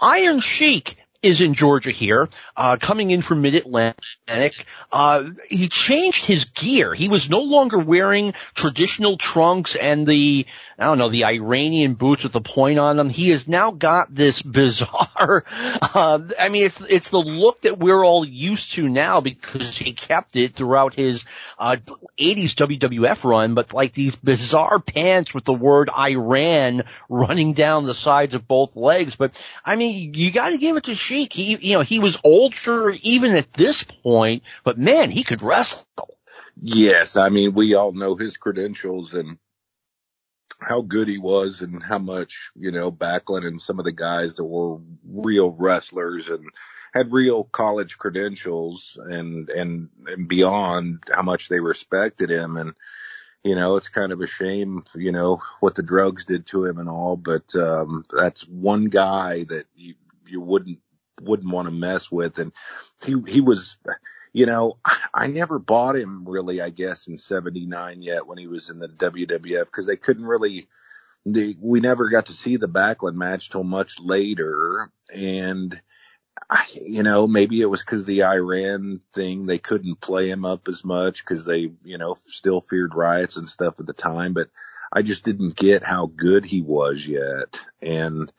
[0.00, 4.66] Iron Sheik is in Georgia here, uh, coming in from Mid-Atlantic.
[4.92, 6.92] Uh, he changed his gear.
[6.92, 10.46] He was no longer wearing traditional trunks and the,
[10.78, 13.08] I don't know, the Iranian boots with the point on them.
[13.08, 18.04] He has now got this bizarre, uh, I mean, it's, it's the look that we're
[18.04, 21.24] all used to now because he kept it throughout his,
[21.58, 21.76] uh,
[22.18, 27.94] 80s WWF run, but like these bizarre pants with the word Iran running down the
[27.94, 29.16] sides of both legs.
[29.16, 29.32] But
[29.64, 31.32] I mean, you gotta give it to Sheik.
[31.32, 35.86] He, you know, he was older even at this point, but man, he could wrestle.
[36.60, 39.38] Yes, I mean, we all know his credentials and
[40.60, 44.36] how good he was and how much, you know, Backlund and some of the guys
[44.36, 46.44] that were real wrestlers and
[46.94, 52.56] had real college credentials and, and, and beyond how much they respected him.
[52.56, 52.74] And,
[53.42, 56.78] you know, it's kind of a shame, you know, what the drugs did to him
[56.78, 59.94] and all, but, um, that's one guy that you,
[60.26, 60.78] you wouldn't,
[61.20, 62.38] wouldn't want to mess with.
[62.38, 62.52] And
[63.04, 63.76] he, he was,
[64.32, 64.78] you know,
[65.14, 68.88] I never bought him really, I guess, in 79 yet when he was in the
[68.88, 70.68] WWF because they couldn't really,
[71.24, 74.90] they, we never got to see the Backlund match till much later.
[75.14, 75.80] And,
[76.50, 80.68] I, you know, maybe it was because the Iran thing, they couldn't play him up
[80.68, 84.48] as much because they, you know, still feared riots and stuff at the time, but
[84.92, 87.58] I just didn't get how good he was yet.
[87.80, 88.32] And,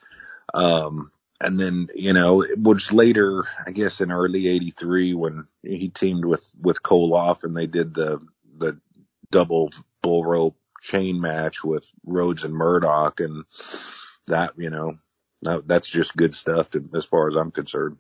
[0.53, 5.89] um, and then, you know, it was later, I guess in early 83 when he
[5.89, 8.25] teamed with, with Koloff and they did the,
[8.57, 8.79] the
[9.31, 9.71] double
[10.01, 13.19] bull rope chain match with Rhodes and Murdoch.
[13.19, 13.43] And
[14.27, 14.95] that, you know,
[15.41, 17.97] that, that's just good stuff to, as far as I'm concerned.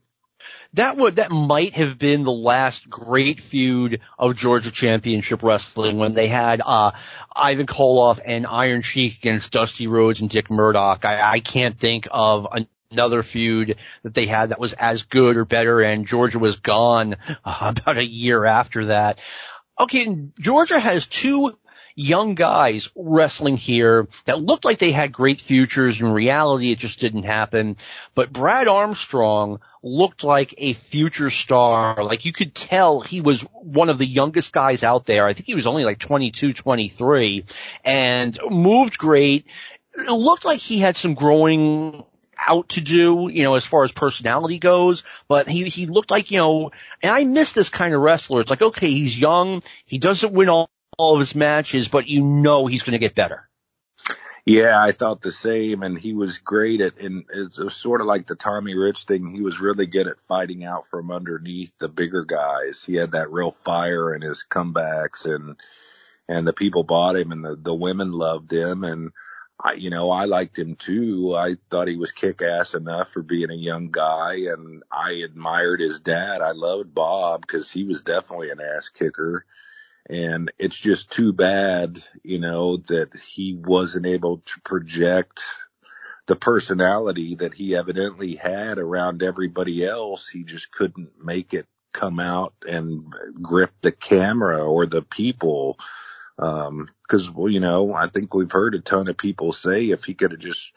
[0.73, 6.11] That would that might have been the last great feud of Georgia Championship Wrestling when
[6.11, 6.91] they had uh,
[7.33, 11.05] Ivan Koloff and Iron Sheik against Dusty Rhodes and Dick Murdoch.
[11.05, 12.47] I, I can't think of
[12.95, 17.15] another feud that they had that was as good or better, and Georgia was gone
[17.43, 19.19] uh, about a year after that.
[19.77, 21.57] Okay, Georgia has two
[21.95, 26.01] young guys wrestling here that looked like they had great futures.
[26.01, 27.77] In reality, it just didn't happen.
[28.13, 32.03] But Brad Armstrong looked like a future star.
[32.03, 35.25] Like you could tell he was one of the youngest guys out there.
[35.25, 37.45] I think he was only like 22, 23
[37.83, 39.45] and moved great.
[39.93, 42.03] It looked like he had some growing
[42.37, 46.31] out to do, you know, as far as personality goes, but he, he looked like,
[46.31, 46.71] you know,
[47.01, 48.41] and I miss this kind of wrestler.
[48.41, 49.63] It's like, okay, he's young.
[49.85, 53.15] He doesn't win all, all of his matches, but you know he's going to get
[53.15, 53.49] better.
[54.45, 58.05] Yeah, I thought the same, and he was great at, and it was sort of
[58.05, 59.33] like the Tommy Rich thing.
[59.33, 62.83] He was really good at fighting out from underneath the bigger guys.
[62.83, 65.55] He had that real fire in his comebacks, and
[66.29, 69.13] and the people bought him, and the the women loved him, and
[69.59, 71.35] I, you know, I liked him too.
[71.35, 75.79] I thought he was kick ass enough for being a young guy, and I admired
[75.79, 76.41] his dad.
[76.41, 79.45] I loved Bob because he was definitely an ass kicker
[80.07, 85.41] and it's just too bad, you know, that he wasn't able to project
[86.27, 90.27] the personality that he evidently had around everybody else.
[90.27, 95.77] He just couldn't make it come out and grip the camera or the people.
[96.39, 100.03] Um, cause, well, you know, I think we've heard a ton of people say if
[100.05, 100.73] he could have just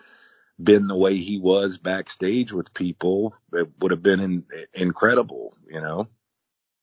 [0.62, 4.44] been the way he was backstage with people, it would have been in,
[4.74, 6.08] incredible, you know?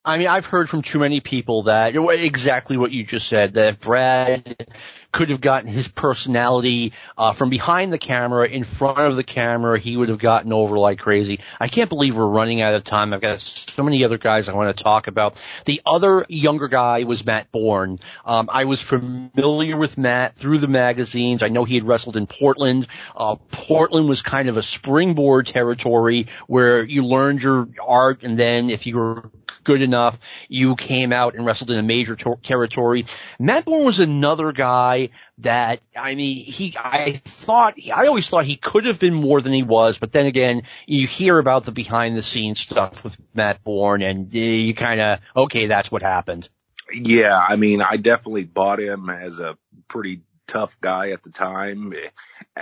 [0.06, 3.68] I mean, I've heard from too many people that exactly what you just said, that
[3.70, 4.68] if Brad
[5.10, 9.80] could have gotten his personality uh, from behind the camera in front of the camera,
[9.80, 11.40] he would have gotten over like crazy.
[11.58, 13.12] I can't believe we're running out of time.
[13.12, 15.42] I've got so many other guys I want to talk about.
[15.64, 17.98] The other younger guy was Matt Borne.
[18.24, 21.42] Um, I was familiar with Matt through the magazines.
[21.42, 22.86] I know he had wrestled in Portland.
[23.16, 28.70] Uh, Portland was kind of a springboard territory where you learned your art, and then
[28.70, 29.30] if you were
[29.66, 33.04] good enough, you came out and wrestled in a major ter- territory.
[33.38, 38.56] Matt Borne was another guy that, I mean, he, I thought, I always thought he
[38.56, 42.16] could have been more than he was, but then again, you hear about the behind
[42.16, 46.48] the scenes stuff with Matt Borne and eh, you kind of, okay, that's what happened.
[46.92, 49.58] Yeah, I mean, I definitely bought him as a
[49.88, 51.92] pretty tough guy at the time.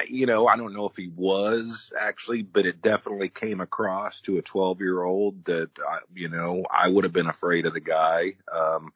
[0.08, 4.38] You know, I don't know if he was actually, but it definitely came across to
[4.38, 5.70] a 12 year old that,
[6.14, 8.34] you know, I would have been afraid of the guy.
[8.52, 8.92] Um,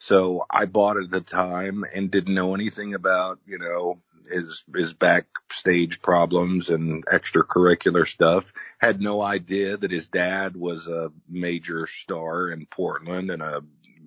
[0.00, 4.00] So I bought it at the time and didn't know anything about, you know,
[4.30, 8.52] his, his backstage problems and extracurricular stuff.
[8.78, 13.62] Had no idea that his dad was a major star in Portland and a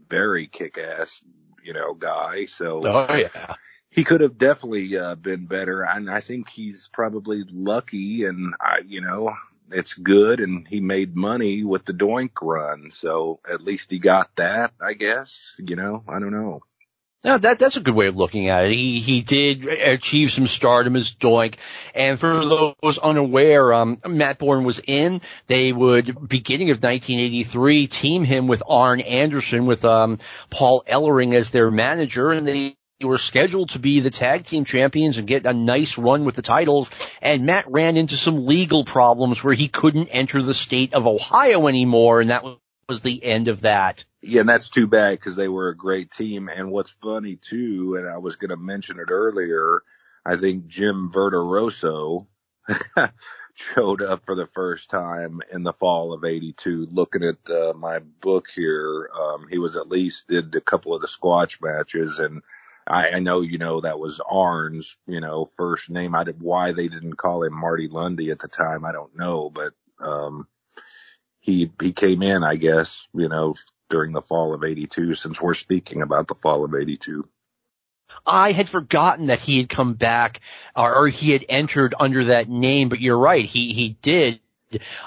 [0.09, 1.21] very kick-ass,
[1.63, 2.45] you know, guy.
[2.45, 2.85] So.
[2.85, 3.55] Oh yeah.
[3.91, 8.25] He could have definitely uh, been better, and I think he's probably lucky.
[8.25, 9.35] And I, you know,
[9.73, 12.91] it's good and he made money with the Doink run.
[12.91, 16.61] So at least he got that, I guess, you know, I don't know.
[17.23, 18.73] No, that that's a good way of looking at it.
[18.73, 21.57] He he did achieve some stardom as Doink,
[21.93, 25.21] and for those unaware, um, Matt Borne was in.
[25.45, 30.17] They would beginning of 1983 team him with Arn Anderson with um
[30.49, 32.75] Paul Ellering as their manager, and they
[33.07, 36.41] were scheduled to be the tag team champions and get a nice run with the
[36.41, 36.89] titles.
[37.21, 41.67] And Matt ran into some legal problems where he couldn't enter the state of Ohio
[41.67, 42.21] anymore.
[42.21, 42.43] And that
[42.87, 44.05] was the end of that.
[44.21, 46.49] Yeah, and that's too bad because they were a great team.
[46.49, 49.81] And what's funny too, and I was going to mention it earlier,
[50.25, 52.27] I think Jim Verderoso
[53.55, 56.87] showed up for the first time in the fall of 82.
[56.91, 61.01] Looking at uh, my book here, um, he was at least did a couple of
[61.01, 62.41] the squash matches and
[62.91, 66.13] I, I know, you know, that was Arn's, you know, first name.
[66.13, 69.49] I did, why they didn't call him Marty Lunde at the time, I don't know,
[69.49, 70.47] but, um,
[71.39, 73.55] he, he came in, I guess, you know,
[73.89, 77.27] during the fall of 82 since we're speaking about the fall of 82.
[78.25, 80.41] I had forgotten that he had come back
[80.75, 83.45] or, or he had entered under that name, but you're right.
[83.45, 84.41] He, he did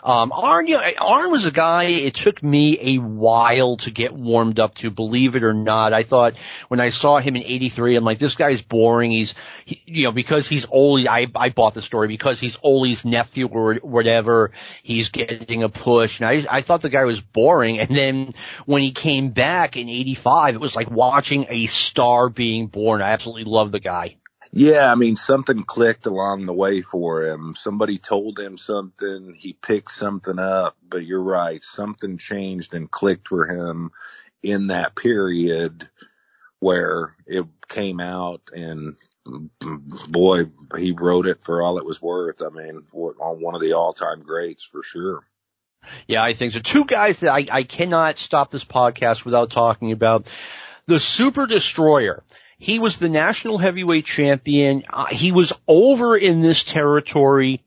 [0.03, 1.85] um, Arn, you know, Arn was a guy.
[1.85, 5.93] It took me a while to get warmed up to, believe it or not.
[5.93, 6.37] I thought
[6.69, 9.11] when I saw him in '83, I'm like, this guy's boring.
[9.11, 9.35] He's,
[9.65, 11.09] he, you know, because he's Ole.
[11.09, 14.53] I I bought the story because he's Ole's nephew or whatever.
[14.83, 17.79] He's getting a push, and I I thought the guy was boring.
[17.79, 18.33] And then
[18.67, 23.03] when he came back in '85, it was like watching a star being born.
[23.03, 24.17] I absolutely love the guy.
[24.57, 27.57] Yeah, I mean, something clicked along the way for him.
[27.57, 33.27] Somebody told him something, he picked something up, but you're right, something changed and clicked
[33.27, 33.91] for him
[34.45, 35.89] in that period
[36.61, 38.95] where it came out and
[40.09, 40.45] boy,
[40.79, 42.41] he wrote it for all it was worth.
[42.41, 45.27] I mean, on one of the all-time greats for sure.
[46.07, 46.61] Yeah, I think so.
[46.61, 50.31] Two guys that I, I cannot stop this podcast without talking about.
[50.87, 52.23] The Super Destroyer.
[52.59, 54.85] He was the national heavyweight champion.
[54.89, 57.63] Uh, he was over in this territory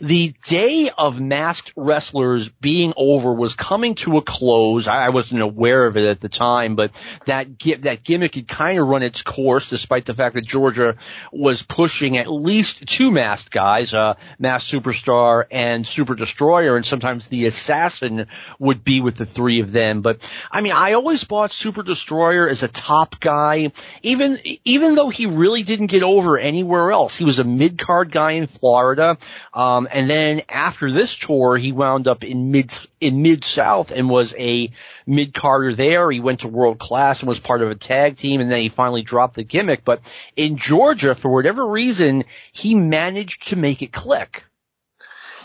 [0.00, 4.88] the day of masked wrestlers being over was coming to a close.
[4.88, 8.86] I wasn't aware of it at the time, but that that gimmick had kind of
[8.86, 10.96] run its course, despite the fact that Georgia
[11.32, 17.28] was pushing at least two masked guys, uh, Masked Superstar and Super Destroyer, and sometimes
[17.28, 18.26] the Assassin
[18.58, 20.02] would be with the three of them.
[20.02, 25.08] But I mean, I always bought Super Destroyer as a top guy, even even though
[25.08, 27.16] he really didn't get over anywhere else.
[27.16, 29.18] He was a mid card guy in Florida.
[29.58, 34.08] Um, and then after this tour, he wound up in mid in mid South and
[34.08, 34.70] was a
[35.04, 36.08] mid carder there.
[36.12, 38.68] He went to world class and was part of a tag team, and then he
[38.68, 39.84] finally dropped the gimmick.
[39.84, 40.00] But
[40.36, 44.44] in Georgia, for whatever reason, he managed to make it click.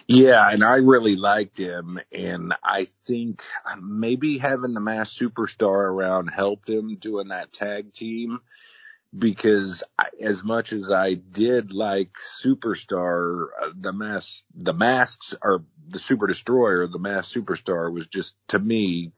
[0.08, 3.42] Yeah, and I really liked him, and I think
[3.82, 8.42] maybe having the Masked Superstar around helped him doing that tag team
[9.16, 12.12] because I, as much as I did like
[12.44, 18.36] Superstar, uh, the mask, the masks or the Super Destroyer, the Masked Superstar was just
[18.50, 19.12] to me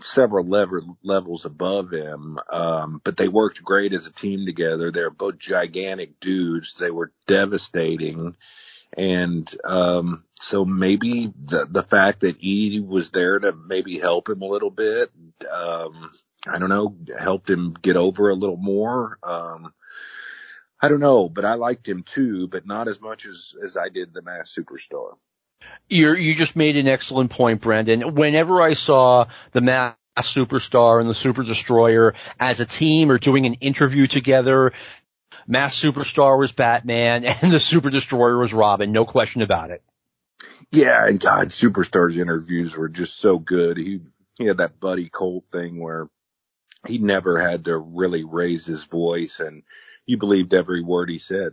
[0.00, 2.38] several level, levels above him.
[2.50, 4.90] Um, but they worked great as a team together.
[4.90, 6.74] They're both gigantic dudes.
[6.74, 8.36] They were devastating.
[8.96, 14.42] And, um, so maybe the, the fact that E was there to maybe help him
[14.42, 15.10] a little bit,
[15.50, 16.10] um,
[16.48, 19.18] I don't know, helped him get over a little more.
[19.22, 19.72] Um,
[20.80, 23.88] I don't know, but I liked him too, but not as much as, as I
[23.88, 25.16] did the Masked Superstar.
[25.88, 28.14] you you just made an excellent point, Brendan.
[28.14, 33.46] Whenever I saw the Masked Superstar and the super destroyer as a team or doing
[33.46, 34.72] an interview together,
[35.46, 38.92] Masked Superstar was Batman and the super destroyer was Robin.
[38.92, 39.82] No question about it.
[40.70, 41.06] Yeah.
[41.06, 43.76] And God, superstars interviews were just so good.
[43.76, 44.00] He,
[44.34, 46.08] he had that Buddy Colt thing where
[46.88, 49.62] he never had to really raise his voice and
[50.06, 51.52] you believed every word he said.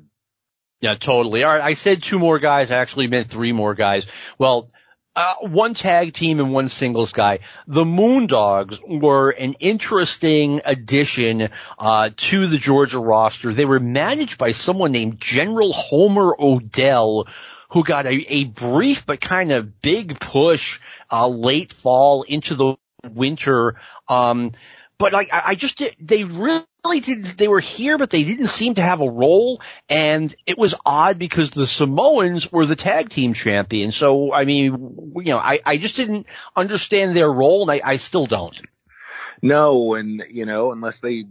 [0.81, 1.43] Yeah, totally.
[1.43, 1.63] All right.
[1.63, 2.69] I said two more guys.
[2.69, 4.05] I actually meant three more guys.
[4.37, 4.69] Well,
[5.15, 7.39] uh, one tag team and one singles guy.
[7.67, 13.53] The Moondogs were an interesting addition uh, to the Georgia roster.
[13.53, 17.27] They were managed by someone named General Homer Odell,
[17.69, 20.79] who got a, a brief but kind of big push
[21.11, 22.75] uh, late fall into the
[23.07, 23.75] winter.
[24.09, 24.51] Um,
[25.03, 28.47] but like, I, I just did, they really did, they were here, but they didn't
[28.47, 29.61] seem to have a role.
[29.89, 33.97] And it was odd because the Samoans were the tag team champions.
[33.97, 34.71] So, I mean,
[35.17, 38.57] you know, I, I just didn't understand their role and I, I still don't.
[39.41, 41.25] No, and you know, unless they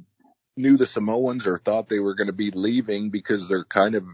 [0.55, 4.05] knew the Samoans or thought they were going to be leaving because they're kind of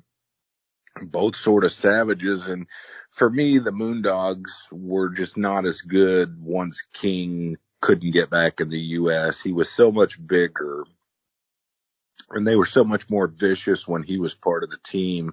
[1.03, 2.49] both sort of savages.
[2.49, 2.69] And
[3.11, 8.71] for me, the Moondogs were just not as good once King couldn't get back in
[8.71, 9.41] the U.S.
[9.41, 10.85] He was so much bigger
[12.31, 15.33] and they were so much more vicious when he was part of the team.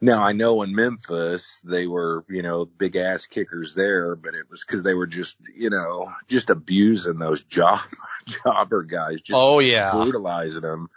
[0.00, 4.50] Now I know in Memphis they were, you know, big ass kickers there, but it
[4.50, 7.80] was because they were just, you know, just abusing those job
[8.26, 10.88] jobber guys, just oh yeah, brutalizing them.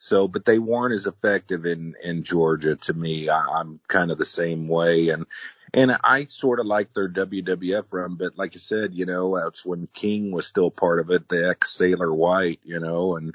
[0.00, 3.28] So, but they weren't as effective in in Georgia to me.
[3.28, 5.26] I, I'm kind of the same way, and
[5.74, 9.64] and I sort of like their WWF run, but like I said, you know, that's
[9.64, 13.34] when King was still part of it, the ex Sailor White, you know, and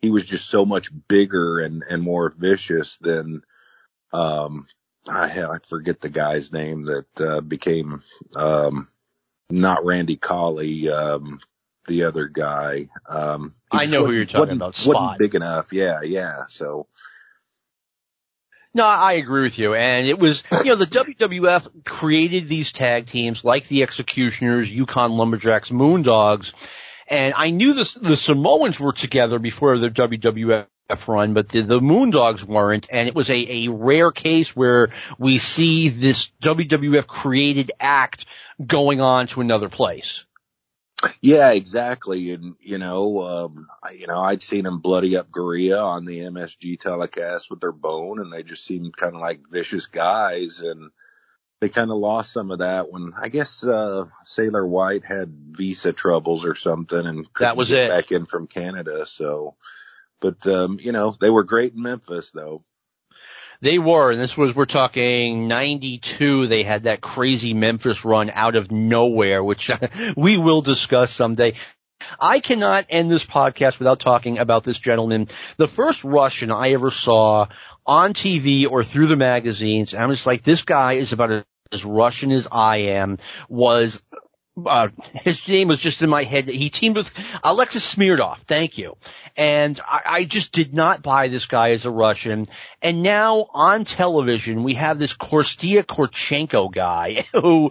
[0.00, 3.42] he was just so much bigger and and more vicious than
[4.12, 4.66] um,
[5.08, 8.02] I, I forget the guy's name that, uh, became,
[8.34, 8.88] um,
[9.50, 11.40] not Randy Colley, um,
[11.86, 12.88] the other guy.
[13.08, 14.74] Um, I know who you're talking about.
[14.74, 14.94] Spot.
[14.94, 15.72] Wasn't big enough.
[15.72, 16.02] Yeah.
[16.02, 16.44] Yeah.
[16.48, 16.88] So.
[18.76, 19.72] No, I agree with you.
[19.72, 20.84] And it was, you know, the
[21.18, 26.52] WWF created these tag teams like the Executioners, Yukon Lumberjacks, Moondogs.
[27.08, 30.66] And I knew the, the Samoans were together before the WWF
[31.08, 35.38] run, but the, the Moondogs weren't, and it was a, a rare case where we
[35.38, 38.26] see this WWF created act
[38.62, 40.26] going on to another place.
[41.20, 42.32] Yeah, exactly.
[42.32, 46.20] And, you know, um, I, you know, I'd seen them bloody up Garea on the
[46.20, 50.90] MSG telecast with their bone and they just seemed kind of like vicious guys and
[51.60, 55.92] they kind of lost some of that when I guess, uh, Sailor White had visa
[55.92, 59.06] troubles or something and that was it back in from Canada.
[59.06, 59.56] So,
[60.20, 62.64] but um, you know, they were great in Memphis though.
[63.60, 68.56] They were, and this was, we're talking 92, they had that crazy Memphis run out
[68.56, 69.70] of nowhere, which
[70.16, 71.54] we will discuss someday.
[72.20, 75.28] I cannot end this podcast without talking about this gentleman.
[75.56, 77.46] The first Russian I ever saw
[77.86, 82.30] on TV or through the magazines, I'm just like, this guy is about as Russian
[82.30, 84.00] as I am, was
[84.64, 86.48] uh, his name was just in my head.
[86.48, 87.12] He teamed with
[87.44, 88.38] Alexis Smirnoff.
[88.38, 88.96] Thank you.
[89.36, 92.46] And I, I, just did not buy this guy as a Russian.
[92.80, 97.70] And now on television, we have this Korstia Korchenko guy who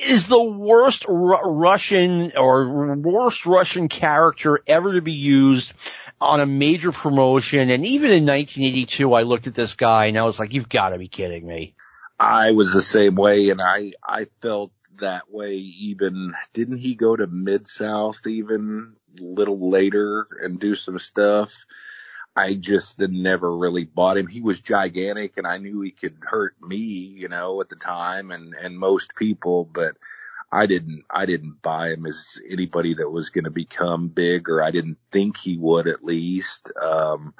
[0.00, 5.72] is the worst Ru- Russian or worst Russian character ever to be used
[6.20, 7.70] on a major promotion.
[7.70, 10.90] And even in 1982, I looked at this guy and I was like, you've got
[10.90, 11.74] to be kidding me.
[12.18, 16.34] I was the same way and I, I felt that way even.
[16.52, 21.52] Didn't he go to mid south even a little later and do some stuff?
[22.36, 24.26] I just never really bought him.
[24.26, 28.30] He was gigantic and i knew he could hurt me you know at the time
[28.30, 29.96] and and most people but
[30.50, 34.62] i didn't i didn't buy him as anybody that was going to become big or
[34.62, 36.70] i didn't think he would at least.
[36.80, 37.34] Um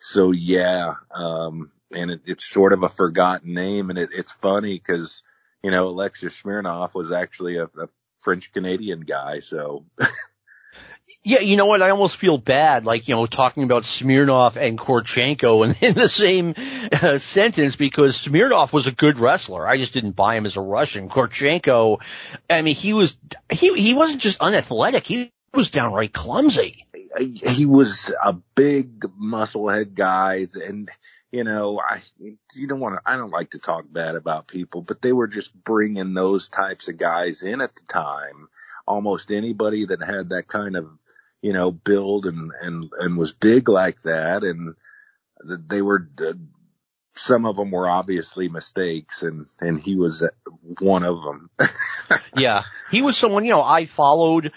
[0.00, 4.74] so yeah um and it, it's sort of a forgotten name and it, it's funny
[4.74, 5.22] because
[5.62, 7.88] you know, Alexis Smirnoff was actually a, a
[8.20, 9.40] French Canadian guy.
[9.40, 9.84] So.
[11.24, 11.80] Yeah, you know what?
[11.80, 16.08] I almost feel bad, like, you know, talking about Smirnoff and Korchenko in, in the
[16.08, 16.54] same
[16.92, 19.66] uh, sentence because Smirnoff was a good wrestler.
[19.66, 21.08] I just didn't buy him as a Russian.
[21.08, 22.02] Korchenko,
[22.48, 23.18] I mean, he was,
[23.50, 25.06] he, he wasn't just unathletic.
[25.06, 26.86] He was downright clumsy.
[27.18, 30.90] He was a big musclehead guy and
[31.30, 32.00] you know, I,
[32.54, 35.28] you don't want to, I don't like to talk bad about people, but they were
[35.28, 38.48] just bringing those types of guys in at the time.
[38.86, 40.88] Almost anybody that had that kind of,
[41.42, 44.42] you know, build and, and, and was big like that.
[44.42, 44.74] And
[45.44, 46.32] they were, uh,
[47.14, 50.26] some of them were obviously mistakes and, and he was
[50.80, 51.50] one of them.
[52.36, 52.62] yeah.
[52.90, 54.52] He was someone, you know, I followed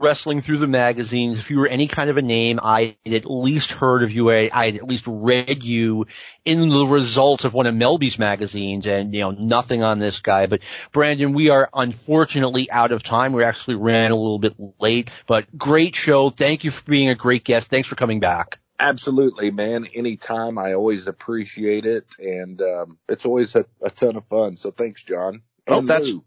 [0.00, 3.30] wrestling through the magazines, if you were any kind of a name, I had at
[3.30, 4.30] least heard of you.
[4.30, 6.06] I, I had at least read you
[6.44, 10.46] in the results of one of Melby's magazines and, you know, nothing on this guy.
[10.46, 10.60] But
[10.92, 13.32] Brandon, we are unfortunately out of time.
[13.32, 16.30] We actually ran a little bit late, but great show.
[16.30, 17.68] Thank you for being a great guest.
[17.68, 18.58] Thanks for coming back.
[18.80, 19.86] Absolutely, man.
[19.94, 20.58] Anytime.
[20.58, 22.06] I always appreciate it.
[22.18, 24.56] And, um, it's always a, a ton of fun.
[24.56, 25.42] So thanks, John.
[25.68, 26.22] Oh, that's, Lou.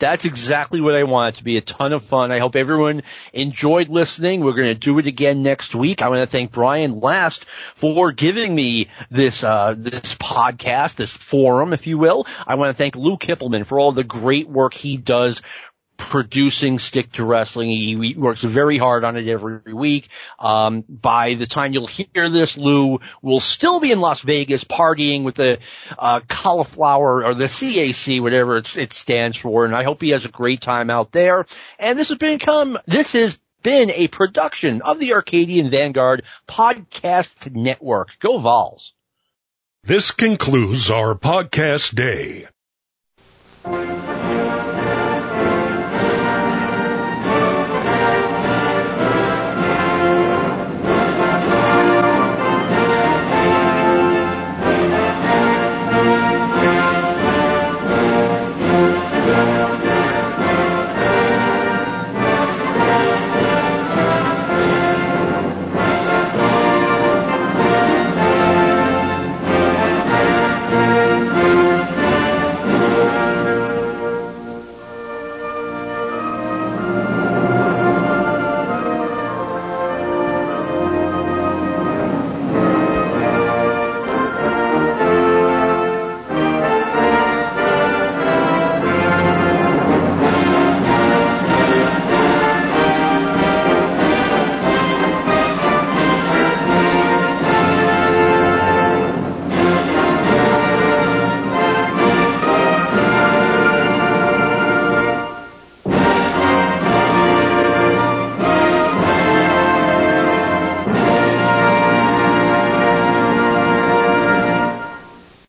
[0.00, 2.32] That's exactly what I want it to be a ton of fun.
[2.32, 3.02] I hope everyone
[3.34, 4.40] enjoyed listening.
[4.40, 6.00] We're going to do it again next week.
[6.00, 11.74] I want to thank Brian Last for giving me this, uh, this podcast, this forum,
[11.74, 12.26] if you will.
[12.46, 15.42] I want to thank Lou Kippelman for all the great work he does
[16.00, 17.70] producing Stick to Wrestling.
[17.70, 20.08] He, works very hard on it every week.
[20.38, 25.22] Um, by the time you'll hear this, Lou will still be in Las Vegas partying
[25.22, 25.58] with the
[25.98, 29.64] uh, cauliflower or the CAC, whatever it stands for.
[29.64, 31.46] And I hope he has a great time out there.
[31.78, 38.18] And this has become this has been a production of the Arcadian Vanguard Podcast Network.
[38.18, 38.94] Go Vols.
[39.82, 42.48] This concludes our podcast day.